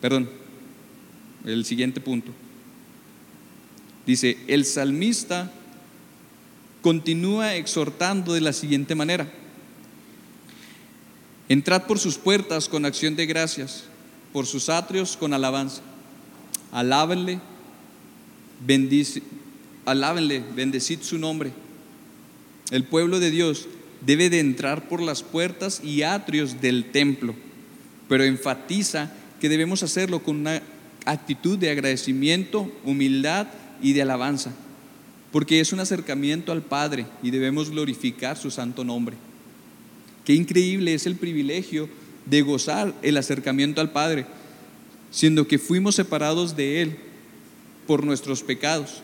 Perdón. 0.00 0.30
el 1.44 1.64
siguiente 1.64 2.00
punto. 2.00 2.30
Dice, 4.06 4.38
el 4.46 4.64
salmista 4.64 5.52
continúa 6.82 7.56
exhortando 7.56 8.34
de 8.34 8.40
la 8.40 8.52
siguiente 8.52 8.94
manera. 8.94 9.30
Entrad 11.48 11.82
por 11.86 11.98
sus 11.98 12.16
puertas 12.16 12.68
con 12.68 12.84
acción 12.84 13.16
de 13.16 13.26
gracias, 13.26 13.84
por 14.32 14.46
sus 14.46 14.68
atrios 14.68 15.16
con 15.16 15.34
alabanza. 15.34 15.82
Alábenle, 16.70 17.40
bendice, 18.64 19.22
alábenle, 19.84 20.44
bendecid 20.54 21.00
su 21.00 21.18
nombre. 21.18 21.52
El 22.70 22.84
pueblo 22.84 23.18
de 23.18 23.30
Dios 23.30 23.66
debe 24.00 24.30
de 24.30 24.38
entrar 24.38 24.88
por 24.88 25.02
las 25.02 25.22
puertas 25.22 25.82
y 25.82 26.02
atrios 26.02 26.60
del 26.60 26.90
templo, 26.92 27.34
pero 28.08 28.24
enfatiza 28.24 29.12
que 29.40 29.48
debemos 29.48 29.82
hacerlo 29.82 30.22
con 30.22 30.36
una 30.36 30.62
actitud 31.04 31.58
de 31.58 31.70
agradecimiento, 31.70 32.72
humildad 32.84 33.48
y 33.82 33.92
de 33.92 34.02
alabanza, 34.02 34.52
porque 35.32 35.60
es 35.60 35.72
un 35.72 35.80
acercamiento 35.80 36.52
al 36.52 36.62
Padre 36.62 37.06
y 37.22 37.30
debemos 37.30 37.70
glorificar 37.70 38.36
su 38.36 38.50
santo 38.50 38.84
nombre. 38.84 39.16
Qué 40.24 40.34
increíble 40.34 40.94
es 40.94 41.06
el 41.06 41.16
privilegio 41.16 41.88
de 42.26 42.42
gozar 42.42 42.94
el 43.02 43.16
acercamiento 43.16 43.80
al 43.80 43.92
Padre, 43.92 44.26
siendo 45.10 45.46
que 45.46 45.58
fuimos 45.58 45.94
separados 45.94 46.56
de 46.56 46.82
Él 46.82 46.96
por 47.86 48.04
nuestros 48.04 48.42
pecados, 48.42 49.02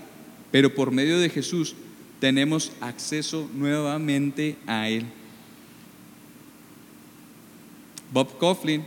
pero 0.50 0.74
por 0.74 0.90
medio 0.90 1.18
de 1.18 1.30
Jesús 1.30 1.74
tenemos 2.20 2.72
acceso 2.80 3.48
nuevamente 3.54 4.56
a 4.66 4.88
Él. 4.88 5.04
Bob 8.12 8.38
Coughlin 8.38 8.84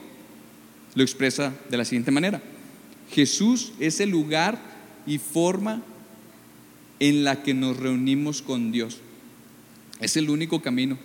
lo 0.95 1.03
expresa 1.03 1.53
de 1.69 1.77
la 1.77 1.85
siguiente 1.85 2.11
manera. 2.11 2.41
Jesús 3.11 3.73
es 3.79 3.99
el 3.99 4.09
lugar 4.09 4.59
y 5.05 5.17
forma 5.17 5.81
en 6.99 7.23
la 7.23 7.43
que 7.43 7.53
nos 7.53 7.77
reunimos 7.77 8.41
con 8.41 8.71
Dios. 8.71 8.99
Es 9.99 10.17
el 10.17 10.29
único 10.29 10.61
camino. 10.61 10.97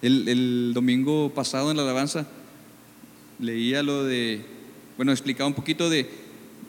El, 0.00 0.72
domingo 0.74 1.32
pasado 1.32 1.70
en 1.70 1.76
la 1.76 1.84
alabanza 1.84 2.26
leía 3.38 3.82
lo 3.82 4.04
de, 4.04 4.44
bueno, 4.96 5.12
explicaba 5.12 5.46
un 5.46 5.54
poquito 5.54 5.88
de, 5.88 6.08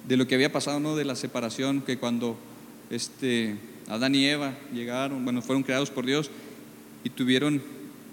de 0.08 0.18
lo 0.18 0.28
que 0.28 0.36
había 0.36 0.52
pasado, 0.52 0.80
¿no? 0.80 0.96
De 0.96 1.06
la 1.06 1.16
separación, 1.16 1.82
que 1.82 1.98
cuando 1.98 2.38
este, 2.90 3.58
Adán 3.88 4.16
y 4.16 4.26
Eva 4.26 4.54
llegaron, 4.74 5.24
bueno, 5.24 5.42
fueron 5.42 5.64
creados 5.64 5.90
por 5.90 6.06
Dios 6.06 6.30
y 7.04 7.10
tuvieron, 7.10 7.62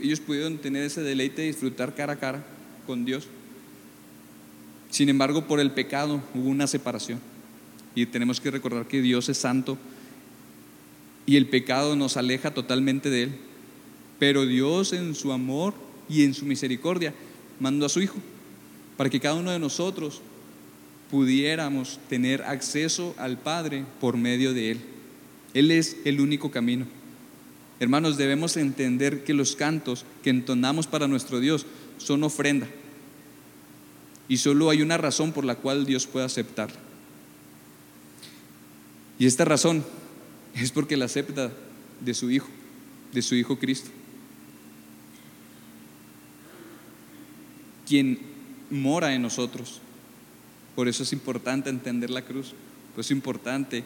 ellos 0.01 0.21
pudieron 0.21 0.59
tener 0.59 0.85
ese 0.85 1.03
deleite 1.03 1.43
de 1.43 1.49
disfrutar 1.49 1.95
cara 1.95 2.15
a 2.15 2.19
cara 2.19 2.45
con 2.87 3.05
Dios. 3.05 3.27
Sin 4.91 5.09
embargo, 5.09 5.47
por 5.47 5.61
el 5.61 5.71
pecado 5.71 6.23
hubo 6.35 6.49
una 6.49 6.67
separación. 6.67 7.21
Y 7.95 8.07
tenemos 8.07 8.41
que 8.41 8.51
recordar 8.51 8.87
que 8.87 9.03
Dios 9.03 9.29
es 9.29 9.39
santo 9.39 9.79
y 11.27 11.37
el 11.37 11.47
pecado 11.47 11.97
nos 11.97 12.17
aleja 12.17 12.53
totalmente 12.53 13.11
de 13.11 13.25
Él. 13.25 13.33
Pero 14.19 14.47
Dios 14.47 14.93
en 14.93 15.15
su 15.15 15.33
amor 15.33 15.75
y 16.09 16.25
en 16.25 16.35
su 16.35 16.45
misericordia 16.45 17.15
mandó 17.59 17.87
a 17.87 17.89
su 17.89 18.01
Hijo 18.01 18.17
para 18.97 19.11
que 19.11 19.21
cada 19.21 19.37
uno 19.37 19.51
de 19.51 19.59
nosotros 19.59 20.21
pudiéramos 21.11 21.99
tener 22.09 22.43
acceso 22.43 23.15
al 23.17 23.39
Padre 23.39 23.85
por 24.01 24.17
medio 24.17 24.53
de 24.53 24.73
Él. 24.73 24.81
Él 25.55 25.71
es 25.71 25.97
el 26.05 26.21
único 26.21 26.51
camino. 26.51 26.87
Hermanos, 27.81 28.19
debemos 28.19 28.57
entender 28.57 29.25
que 29.25 29.33
los 29.33 29.57
cantos 29.57 30.05
que 30.23 30.31
entonamos 30.31 30.87
para 30.87 31.09
nuestro 31.09 31.41
Dios 31.41 31.65
son 31.99 32.25
ofrenda. 32.25 32.69
Y 34.29 34.37
solo 34.37 34.69
hay 34.69 34.83
una 34.83 34.99
razón 34.99 35.33
por 35.33 35.45
la 35.45 35.55
cual 35.55 35.87
Dios 35.87 36.07
puede 36.07 36.27
aceptarla. 36.27 36.90
Y 39.21 39.27
esta 39.27 39.45
razón 39.45 39.85
es 40.57 40.73
porque 40.73 40.97
la 40.97 41.05
acepta 41.05 41.53
de 42.01 42.15
su 42.15 42.29
Hijo, 42.29 42.49
de 43.13 43.23
su 43.23 43.37
Hijo 43.37 43.57
Cristo. 43.57 43.91
quien 47.91 48.21
mora 48.71 49.17
en 49.17 49.23
nosotros. 49.23 49.81
Por 50.77 50.87
eso 50.87 51.03
es 51.03 51.13
importante 51.13 51.71
entender 51.71 52.09
la 52.09 52.23
cruz. 52.23 52.55
Por 52.95 53.01
eso 53.01 53.09
es 53.09 53.11
importante 53.11 53.83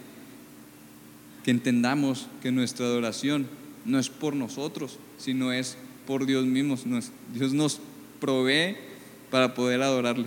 que 1.43 1.51
entendamos 1.51 2.27
que 2.43 2.53
nuestra 2.53 2.85
adoración 2.85 3.47
no 3.87 3.99
es 3.99 4.11
por 4.11 4.37
nosotros, 4.37 4.99
sino 5.17 5.53
es 5.53 5.79
por 6.07 6.27
Dios 6.27 6.45
mismo. 6.45 6.77
Dios 7.33 7.55
nos 7.55 7.81
provee 8.21 8.77
para 9.31 9.55
poder 9.55 9.81
adorarle. 9.81 10.27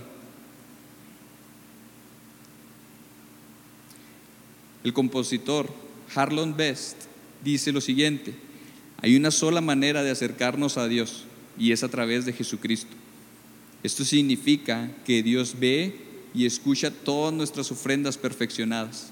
El 4.87 4.93
compositor 4.93 5.69
Harlon 6.15 6.55
Best 6.55 6.95
dice 7.43 7.73
lo 7.73 7.81
siguiente, 7.81 8.33
hay 9.01 9.17
una 9.17 9.31
sola 9.31 9.59
manera 9.59 10.01
de 10.01 10.11
acercarnos 10.11 10.77
a 10.77 10.87
Dios 10.87 11.25
y 11.59 11.73
es 11.73 11.83
a 11.83 11.89
través 11.89 12.25
de 12.25 12.31
Jesucristo. 12.31 12.95
Esto 13.83 14.05
significa 14.05 14.89
que 15.03 15.21
Dios 15.23 15.55
ve 15.59 15.93
y 16.33 16.45
escucha 16.45 16.89
todas 16.89 17.33
nuestras 17.33 17.69
ofrendas 17.69 18.17
perfeccionadas. 18.17 19.11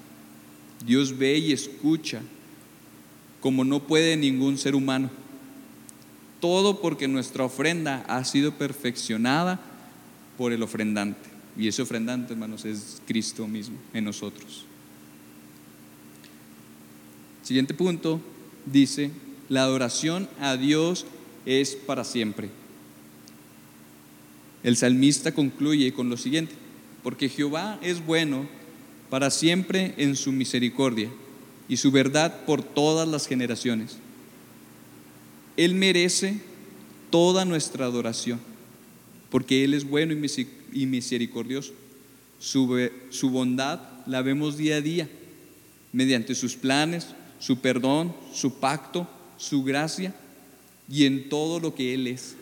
Dios 0.86 1.18
ve 1.18 1.36
y 1.36 1.52
escucha 1.52 2.22
como 3.42 3.62
no 3.62 3.86
puede 3.86 4.16
ningún 4.16 4.56
ser 4.56 4.74
humano. 4.74 5.10
Todo 6.40 6.80
porque 6.80 7.06
nuestra 7.06 7.44
ofrenda 7.44 8.02
ha 8.08 8.24
sido 8.24 8.52
perfeccionada 8.52 9.60
por 10.38 10.54
el 10.54 10.62
ofrendante. 10.62 11.28
Y 11.54 11.68
ese 11.68 11.82
ofrendante, 11.82 12.32
hermanos, 12.32 12.64
es 12.64 13.02
Cristo 13.06 13.46
mismo 13.46 13.76
en 13.92 14.04
nosotros. 14.04 14.64
Siguiente 17.46 17.74
punto, 17.74 18.20
dice, 18.64 19.12
la 19.48 19.62
adoración 19.62 20.28
a 20.40 20.56
Dios 20.56 21.06
es 21.44 21.76
para 21.76 22.02
siempre. 22.02 22.48
El 24.64 24.76
salmista 24.76 25.30
concluye 25.30 25.92
con 25.92 26.08
lo 26.08 26.16
siguiente, 26.16 26.52
porque 27.04 27.28
Jehová 27.28 27.78
es 27.82 28.04
bueno 28.04 28.48
para 29.10 29.30
siempre 29.30 29.94
en 29.96 30.16
su 30.16 30.32
misericordia 30.32 31.08
y 31.68 31.76
su 31.76 31.92
verdad 31.92 32.44
por 32.46 32.64
todas 32.64 33.06
las 33.06 33.28
generaciones. 33.28 33.98
Él 35.56 35.76
merece 35.76 36.40
toda 37.10 37.44
nuestra 37.44 37.84
adoración, 37.84 38.40
porque 39.30 39.62
Él 39.62 39.74
es 39.74 39.84
bueno 39.84 40.12
y 40.72 40.86
misericordioso. 40.86 41.74
Su, 42.40 42.90
su 43.10 43.30
bondad 43.30 43.82
la 44.04 44.22
vemos 44.22 44.56
día 44.56 44.78
a 44.78 44.80
día, 44.80 45.08
mediante 45.92 46.34
sus 46.34 46.56
planes, 46.56 47.14
su 47.38 47.60
perdón, 47.60 48.14
su 48.32 48.58
pacto, 48.58 49.08
su 49.36 49.62
gracia 49.62 50.14
y 50.88 51.04
en 51.04 51.28
todo 51.28 51.60
lo 51.60 51.74
que 51.74 51.94
Él 51.94 52.06
es 52.06 52.36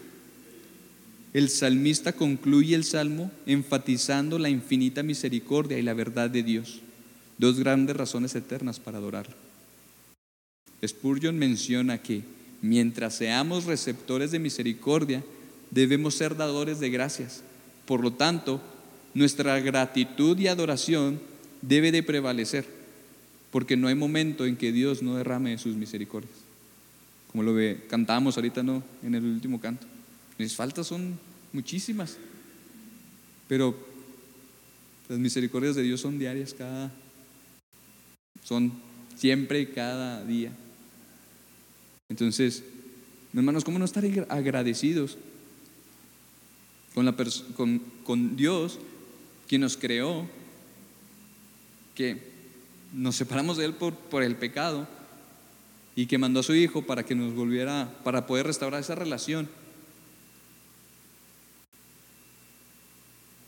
el 1.35 1.49
salmista 1.49 2.13
concluye 2.13 2.77
el 2.77 2.85
salmo 2.85 3.29
enfatizando 3.45 4.39
la 4.39 4.49
infinita 4.49 5.03
misericordia 5.03 5.77
y 5.77 5.83
la 5.83 5.93
verdad 5.93 6.31
de 6.31 6.45
Dios, 6.45 6.81
dos 7.39 7.59
grandes 7.59 7.97
razones 7.97 8.37
eternas 8.37 8.79
para 8.79 8.99
adorarlo. 8.99 9.35
Spurgeon 10.87 11.37
menciona 11.37 11.99
que 11.99 12.23
mientras 12.63 13.17
seamos 13.17 13.65
receptores 13.65 14.31
de 14.31 14.39
misericordia, 14.39 15.25
debemos 15.73 16.15
ser 16.15 16.37
dadores 16.37 16.79
de 16.79 16.91
gracias. 16.91 17.43
Por 17.85 18.01
lo 18.01 18.13
tanto, 18.13 18.61
nuestra 19.13 19.59
gratitud 19.59 20.39
y 20.39 20.47
adoración 20.47 21.19
debe 21.63 21.91
de 21.91 22.05
prevalecer, 22.05 22.65
porque 23.55 23.77
no 23.77 23.87
hay 23.87 23.95
momento 23.95 24.47
en 24.47 24.57
que 24.57 24.73
Dios 24.73 25.01
no 25.01 25.15
derrame 25.15 25.57
sus 25.59 25.77
misericordias. 25.77 26.35
Como 27.31 27.45
lo 27.45 27.55
ve, 27.55 27.85
cantamos 27.89 28.37
ahorita 28.37 28.65
¿no? 28.65 28.83
en 29.01 29.15
el 29.15 29.25
último 29.25 29.61
canto. 29.61 29.87
Mis 30.39 30.57
faltas 30.57 30.89
son 30.89 31.17
muchísimas, 31.53 32.17
pero 33.47 33.79
las 35.09 35.21
misericordias 35.21 35.77
de 35.77 35.85
Dios 35.85 36.01
son 36.01 36.19
diarias 36.19 36.53
cada, 36.53 36.91
son 38.43 38.73
siempre 39.15 39.61
y 39.61 39.67
cada 39.67 40.25
día. 40.25 40.51
Entonces, 42.09 42.65
hermanos, 43.33 43.63
¿cómo 43.63 43.79
no 43.79 43.85
estar 43.85 44.05
agradecidos 44.31 45.17
con, 46.93 47.05
la 47.05 47.15
con, 47.57 47.79
con 48.03 48.35
Dios, 48.35 48.81
quien 49.47 49.61
nos 49.61 49.77
creó, 49.77 50.29
que 51.95 52.34
nos 52.95 53.17
separamos 53.17 53.57
de 53.57 53.65
Él 53.65 53.75
por, 53.75 54.23
el 54.23 54.37
pecado 54.37 54.87
y 55.97 56.07
que 56.07 56.17
mandó 56.17 56.41
a 56.41 56.45
su 56.45 56.55
Hijo 56.55 56.83
para 56.83 57.05
que 57.05 57.15
nos 57.15 57.35
volviera, 57.35 57.93
para 58.05 58.27
poder 58.27 58.47
restaurar 58.47 58.81
esa 58.81 58.95
relación? 58.95 59.49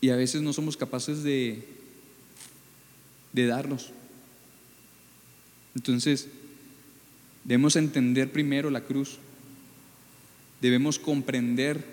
Y 0.01 0.09
a 0.09 0.15
veces 0.15 0.41
no 0.41 0.53
somos 0.53 0.77
capaces 0.77 1.23
de, 1.23 1.65
de 3.31 3.47
darnos. 3.47 3.91
Entonces, 5.75 6.27
debemos 7.43 7.75
entender 7.77 8.31
primero 8.31 8.69
la 8.69 8.81
cruz. 8.81 9.17
Debemos 10.61 10.99
comprender 10.99 11.83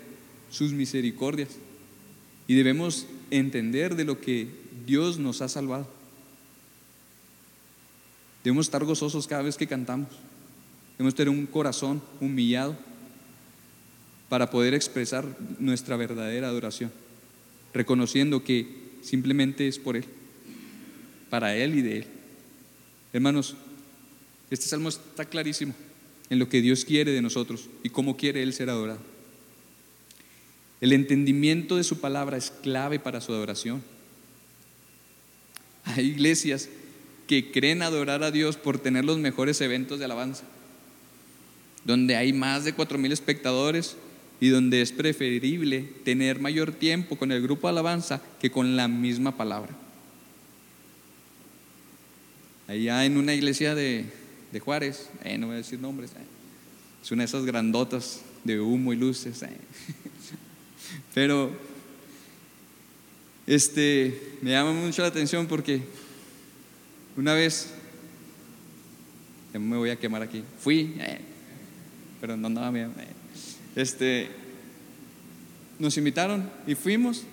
sus 0.51 0.73
misericordias. 0.73 1.49
Y 2.47 2.55
debemos 2.55 3.07
entender 3.31 3.95
de 3.95 4.05
lo 4.05 4.21
que 4.21 4.49
Dios 4.85 5.17
nos 5.17 5.41
ha 5.41 5.49
salvado. 5.49 5.94
Debemos 8.45 8.67
estar 8.67 8.85
gozosos 8.85 9.25
cada 9.25 9.41
vez 9.41 9.57
que 9.57 9.65
cantamos. 9.65 10.09
Debemos 10.99 11.15
tener 11.15 11.29
un 11.29 11.47
corazón 11.47 11.99
humillado 12.21 12.77
para 14.29 14.51
poder 14.51 14.75
expresar 14.75 15.25
nuestra 15.57 15.97
verdadera 15.97 16.49
adoración, 16.49 16.91
reconociendo 17.73 18.43
que 18.43 18.67
simplemente 19.01 19.67
es 19.67 19.79
por 19.79 19.95
Él, 19.95 20.05
para 21.31 21.55
Él 21.55 21.73
y 21.73 21.81
de 21.81 21.97
Él. 21.97 22.07
Hermanos, 23.13 23.55
este 24.51 24.67
salmo 24.67 24.89
está 24.89 25.25
clarísimo 25.25 25.73
en 26.29 26.37
lo 26.37 26.47
que 26.47 26.61
Dios 26.61 26.85
quiere 26.85 27.13
de 27.13 27.23
nosotros 27.23 27.67
y 27.81 27.89
cómo 27.89 28.15
quiere 28.15 28.43
Él 28.43 28.53
ser 28.53 28.69
adorado. 28.69 28.99
El 30.81 30.93
entendimiento 30.93 31.77
de 31.77 31.83
su 31.83 31.99
palabra 31.99 32.37
es 32.37 32.51
clave 32.51 32.99
para 32.99 33.21
su 33.21 33.33
adoración. 33.33 33.81
Hay 35.83 36.05
iglesias 36.05 36.69
que 37.27 37.51
creen 37.51 37.81
adorar 37.81 38.23
a 38.23 38.31
Dios 38.31 38.57
por 38.57 38.79
tener 38.79 39.05
los 39.05 39.17
mejores 39.17 39.59
eventos 39.61 39.99
de 39.99 40.05
alabanza, 40.05 40.43
donde 41.83 42.15
hay 42.15 42.33
más 42.33 42.63
de 42.65 42.73
cuatro 42.73 42.97
mil 42.97 43.11
espectadores 43.11 43.97
y 44.39 44.49
donde 44.49 44.81
es 44.81 44.91
preferible 44.91 45.81
tener 46.03 46.39
mayor 46.39 46.71
tiempo 46.71 47.15
con 47.15 47.31
el 47.31 47.41
grupo 47.41 47.67
de 47.67 47.71
alabanza 47.71 48.21
que 48.39 48.51
con 48.51 48.75
la 48.75 48.87
misma 48.87 49.35
palabra. 49.37 49.75
Allá 52.67 53.05
en 53.05 53.17
una 53.17 53.33
iglesia 53.33 53.75
de, 53.75 54.05
Juárez, 54.59 55.09
eh, 55.23 55.37
no 55.37 55.47
voy 55.47 55.55
a 55.55 55.57
decir 55.57 55.79
nombres, 55.79 56.11
eh, 56.11 56.23
es 57.03 57.11
una 57.11 57.23
de 57.23 57.27
esas 57.27 57.45
grandotas 57.45 58.21
de 58.43 58.59
humo 58.59 58.93
y 58.93 58.95
luces, 58.95 59.43
eh. 59.43 59.49
pero 61.13 61.51
este, 63.45 64.37
me 64.41 64.51
llama 64.51 64.73
mucho 64.73 65.01
la 65.01 65.09
atención 65.09 65.45
porque 65.45 65.81
una 67.17 67.33
vez, 67.33 67.73
me 69.53 69.77
voy 69.77 69.89
a 69.89 69.95
quemar 69.97 70.21
aquí, 70.21 70.43
fui, 70.59 70.95
pero 72.19 72.35
no 72.35 72.47
andaba 72.47 72.71
bien. 72.71 72.91
Este, 73.75 74.29
nos 75.79 75.97
invitaron 75.97 76.49
y 76.67 76.75
fuimos. 76.75 77.23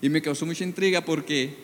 Y 0.00 0.08
me 0.08 0.20
causó 0.20 0.46
mucha 0.46 0.64
intriga 0.64 1.04
porque 1.04 1.54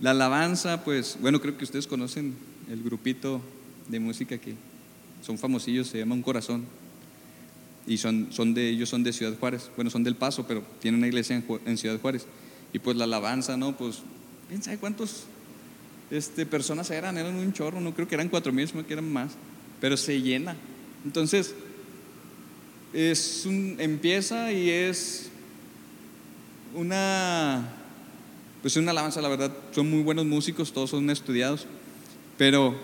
la 0.00 0.12
alabanza, 0.12 0.84
pues, 0.84 1.18
bueno, 1.20 1.40
creo 1.40 1.56
que 1.56 1.64
ustedes 1.64 1.86
conocen 1.86 2.34
el 2.70 2.82
grupito 2.82 3.40
de 3.88 4.00
música 4.00 4.38
que 4.38 4.54
son 5.22 5.38
famosillos, 5.38 5.88
se 5.88 5.98
llama 5.98 6.14
Un 6.14 6.22
Corazón. 6.22 6.64
Y 7.86 7.98
son, 7.98 8.28
son 8.30 8.54
de, 8.54 8.68
ellos 8.68 8.88
son 8.88 9.02
de 9.02 9.12
Ciudad 9.12 9.36
Juárez. 9.38 9.70
Bueno, 9.74 9.90
son 9.90 10.04
del 10.04 10.14
Paso, 10.14 10.46
pero 10.46 10.62
tienen 10.80 10.98
una 10.98 11.08
iglesia 11.08 11.42
en, 11.66 11.78
Ciudad 11.78 12.00
Juárez. 12.00 12.26
Y 12.72 12.78
pues 12.78 12.96
la 12.96 13.04
alabanza, 13.04 13.56
¿no? 13.56 13.76
Pues, 13.76 14.02
¿quién 14.52 14.62
sabe 14.62 14.76
cuántos 14.76 15.24
este, 16.10 16.44
personas 16.44 16.90
eran? 16.90 17.16
Eran 17.16 17.36
un 17.36 17.54
chorro, 17.54 17.80
no 17.80 17.94
creo 17.94 18.06
que 18.06 18.16
eran 18.16 18.28
cuatro 18.28 18.52
mil, 18.52 18.68
sino 18.68 18.86
que 18.86 18.92
eran 18.92 19.10
más. 19.10 19.32
Pero 19.80 19.96
se 19.96 20.20
llena. 20.20 20.54
Entonces, 21.06 21.54
es 22.92 23.46
empieza 23.46 24.52
y 24.52 24.68
es 24.68 25.30
una, 26.74 27.66
pues 28.60 28.76
una 28.76 28.90
alabanza, 28.90 29.22
la 29.22 29.30
verdad, 29.30 29.56
son 29.74 29.90
muy 29.90 30.02
buenos 30.02 30.26
músicos, 30.26 30.70
todos 30.74 30.90
son 30.90 31.08
estudiados, 31.08 31.66
pero 32.36 32.74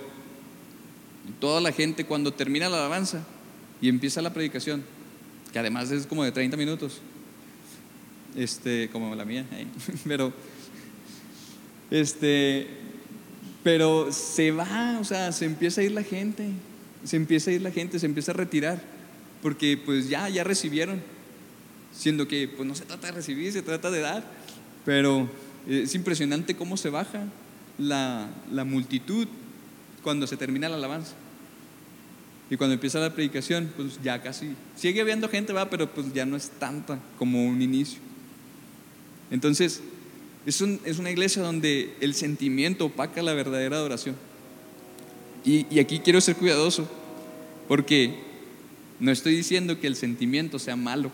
toda 1.39 1.61
la 1.61 1.71
gente 1.73 2.07
cuando 2.07 2.33
termina 2.33 2.71
la 2.71 2.79
alabanza 2.79 3.25
y 3.83 3.91
empieza 3.91 4.23
la 4.23 4.33
predicación, 4.33 4.83
que 5.53 5.59
además 5.59 5.91
es 5.91 6.07
como 6.07 6.25
de 6.25 6.33
30 6.33 6.57
minutos, 6.57 7.03
este, 8.37 8.89
como 8.91 9.15
la 9.15 9.27
mía, 9.27 9.45
pero, 10.09 10.33
este, 11.91 12.67
pero 13.63 14.13
se 14.13 14.51
va, 14.51 14.99
o 15.01 15.05
sea, 15.05 15.33
se 15.33 15.45
empieza 15.45 15.81
a 15.81 15.85
ir 15.85 15.93
la 15.93 16.03
gente, 16.03 16.49
se 17.05 17.17
empieza 17.17 17.51
a 17.51 17.55
ir 17.55 17.63
la 17.63 17.71
gente, 17.71 17.99
se 17.99 18.07
empieza 18.07 18.33
a 18.33 18.35
retirar, 18.35 18.81
porque 19.43 19.77
pues 19.77 20.09
ya, 20.09 20.29
ya 20.29 20.45
recibieron, 20.45 21.01
siendo 21.93 22.29
que 22.29 22.49
pues 22.49 22.67
no 22.67 22.75
se 22.75 22.85
trata 22.85 23.09
de 23.09 23.13
recibir, 23.13 23.53
se 23.53 23.63
trata 23.63 23.91
de 23.91 24.01
dar, 24.01 24.25
pero 24.85 25.29
es 25.69 25.95
impresionante 25.95 26.57
cómo 26.57 26.77
se 26.77 26.91
baja 26.91 27.27
la, 27.79 28.29
la 28.53 28.65
multitud 28.65 29.29
cuando 30.03 30.27
se 30.27 30.37
termina 30.37 30.69
la 30.69 30.77
alabanza. 30.77 31.15
Y 32.51 32.57
cuando 32.57 32.75
empieza 32.75 32.99
la 32.99 33.15
predicación, 33.15 33.71
pues 33.77 34.01
ya 34.03 34.23
casi, 34.23 34.55
sigue 34.75 35.03
habiendo 35.03 35.29
gente, 35.29 35.53
va, 35.53 35.69
pero 35.69 35.93
pues 35.93 36.13
ya 36.15 36.25
no 36.25 36.37
es 36.37 36.49
tanta 36.49 36.99
como 37.19 37.45
un 37.45 37.61
inicio. 37.61 37.99
Entonces, 39.31 39.83
es, 40.49 40.63
es 40.85 40.99
una 40.99 41.11
iglesia 41.11 41.43
donde 41.43 41.95
el 42.01 42.15
sentimiento 42.15 42.87
opaca 42.87 43.23
la 43.23 43.35
verdadera 43.35 43.77
adoración. 43.77 44.17
Y, 45.45 45.79
aquí 45.79 46.01
quiero 46.01 46.21
ser 46.21 46.37
cuidadoso, 46.37 46.89
porque 47.69 48.15
no 48.99 49.11
estoy 49.11 49.37
diciendo 49.37 49.79
que 49.79 49.87
el 49.87 49.97
sentimiento 49.97 50.59
sea 50.59 50.77
malo, 50.77 51.11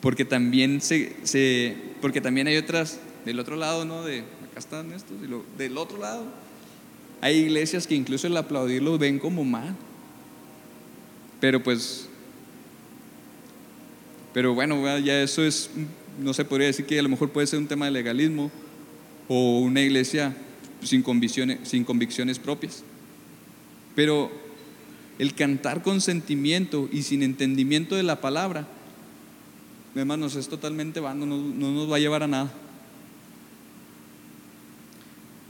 porque 0.00 0.24
también, 0.24 0.80
se, 0.80 1.76
porque 2.00 2.20
también 2.20 2.46
hay 2.46 2.56
otras, 2.56 2.98
del 3.24 3.38
otro 3.38 3.56
lado, 3.56 3.84
¿no? 3.84 4.02
De, 4.02 4.20
acá 4.20 4.58
están 4.58 4.92
estos, 4.92 5.16
y 5.22 5.58
del 5.58 5.78
otro 5.78 5.98
lado, 5.98 6.24
hay 7.20 7.36
iglesias 7.36 7.86
que 7.86 7.94
incluso 7.94 8.26
el 8.26 8.36
aplaudirlo 8.36 8.98
ven 8.98 9.18
como 9.18 9.44
mal. 9.44 9.76
Pero 11.40 11.62
pues, 11.62 12.08
pero 14.32 14.54
bueno, 14.54 14.98
ya 14.98 15.22
eso 15.22 15.44
es, 15.44 15.70
no 16.18 16.34
se 16.34 16.44
podría 16.44 16.68
decir 16.68 16.86
que 16.86 16.98
a 16.98 17.02
lo 17.02 17.08
mejor 17.08 17.30
puede 17.30 17.46
ser 17.46 17.58
un 17.58 17.66
tema 17.66 17.86
de 17.86 17.90
legalismo 17.90 18.50
o 19.28 19.60
una 19.60 19.80
iglesia 19.80 20.36
sin 20.82 21.02
convicciones, 21.02 21.58
sin 21.68 21.84
convicciones 21.84 22.38
propias. 22.38 22.82
Pero 23.94 24.30
el 25.18 25.34
cantar 25.34 25.82
con 25.82 26.00
sentimiento 26.00 26.88
y 26.92 27.02
sin 27.02 27.22
entendimiento 27.22 27.96
de 27.96 28.02
la 28.02 28.20
palabra, 28.20 28.68
hermanos, 29.94 30.36
es 30.36 30.48
totalmente 30.48 31.00
vano, 31.00 31.26
no, 31.26 31.38
nos 31.38 31.90
va 31.90 31.96
a 31.96 32.00
llevar 32.00 32.22
a 32.22 32.28
nada. 32.28 32.52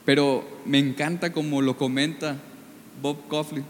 Pero 0.04 0.46
me 0.64 0.78
encanta 0.78 1.32
como 1.32 1.62
lo 1.62 1.76
comenta 1.76 2.40
Bob 3.02 3.26
Coughlin 3.28 3.64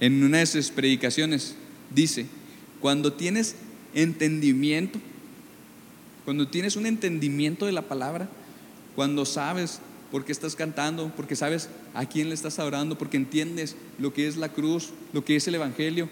en 0.00 0.24
una 0.24 0.38
de 0.38 0.46
sus 0.46 0.70
predicaciones. 0.70 1.54
Dice, 1.94 2.26
cuando 2.80 3.12
tienes 3.12 3.54
entendimiento, 3.94 4.98
cuando 6.24 6.48
tienes 6.48 6.76
un 6.76 6.86
entendimiento 6.86 7.66
de 7.66 7.72
la 7.72 7.82
palabra, 7.82 8.28
cuando 8.96 9.24
sabes 9.24 9.80
por 10.10 10.24
qué 10.24 10.32
estás 10.32 10.56
cantando, 10.56 11.12
porque 11.16 11.36
sabes 11.36 11.68
a 11.92 12.06
quién 12.06 12.28
le 12.28 12.34
estás 12.34 12.58
adorando, 12.58 12.96
porque 12.96 13.16
entiendes 13.16 13.76
lo 13.98 14.14
que 14.14 14.26
es 14.28 14.36
la 14.36 14.50
cruz, 14.50 14.90
lo 15.12 15.24
que 15.24 15.36
es 15.36 15.46
el 15.48 15.56
Evangelio, 15.56 16.08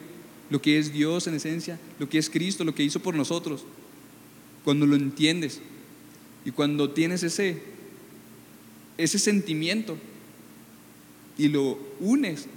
lo 0.51 0.61
que 0.61 0.79
es 0.79 0.93
Dios 0.93 1.27
en 1.27 1.35
esencia, 1.35 1.79
lo 1.99 2.09
que 2.09 2.19
es 2.19 2.29
Cristo, 2.29 2.65
lo 2.65 2.75
que 2.75 2.83
hizo 2.83 3.01
por 3.01 3.15
nosotros. 3.15 3.65
Cuando 4.65 4.87
lo 4.87 4.97
entiendes 4.97 5.61
y 6.45 6.51
cuando 6.51 6.91
tienes 6.91 7.23
ese, 7.23 7.63
ese 8.99 9.19
sentimiento 9.19 9.97
y 11.39 11.49
lo 11.49 11.79
unes, 12.01 12.49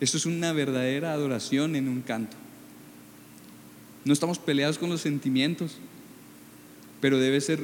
eso 0.00 0.16
es 0.16 0.26
una 0.26 0.52
verdadera 0.52 1.12
adoración 1.12 1.76
en 1.76 1.88
un 1.88 2.00
canto. 2.02 2.36
No 4.04 4.12
estamos 4.12 4.38
peleados 4.38 4.78
con 4.78 4.90
los 4.90 5.02
sentimientos, 5.02 5.76
pero 7.02 7.18
debe 7.18 7.40
ser 7.40 7.58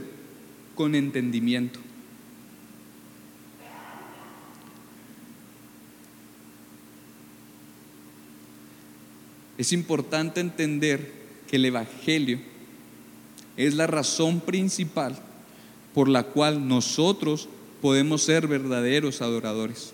con 0.75 0.97
entendimiento. 0.97 1.79
Es 9.57 9.73
importante 9.73 10.41
entender 10.41 11.13
que 11.49 11.55
el 11.55 11.67
Evangelio 11.67 12.41
es 13.57 13.75
la 13.75 13.87
razón 13.87 14.41
principal 14.41 15.17
por 15.95 16.09
la 16.09 16.25
cual 16.25 16.67
nosotros 16.67 17.49
podemos 17.81 18.25
ser 18.25 18.49
verdaderos 18.49 19.23
adoradores. 19.23 19.93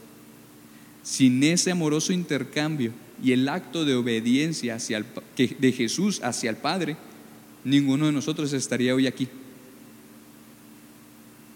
Sin 1.02 1.44
ese 1.44 1.70
amoroso 1.70 2.14
intercambio 2.14 2.92
y 3.22 3.32
el 3.32 3.46
acto 3.50 3.84
de 3.84 3.94
obediencia 3.94 4.76
hacia 4.76 5.04
de 5.36 5.72
Jesús 5.72 6.22
hacia 6.22 6.48
el 6.48 6.56
Padre, 6.56 6.96
ninguno 7.64 8.06
de 8.06 8.12
nosotros 8.12 8.52
estaría 8.52 8.94
hoy 8.94 9.06
aquí. 9.06 9.28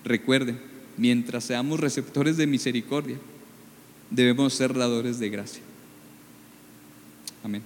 Recuerden, 0.04 0.59
mientras 0.96 1.44
seamos 1.44 1.80
receptores 1.80 2.36
de 2.36 2.46
misericordia, 2.46 3.18
debemos 4.11 4.54
ser 4.54 4.74
dadores 4.74 5.18
de 5.18 5.28
gracia. 5.28 5.62
Amén. 7.44 7.62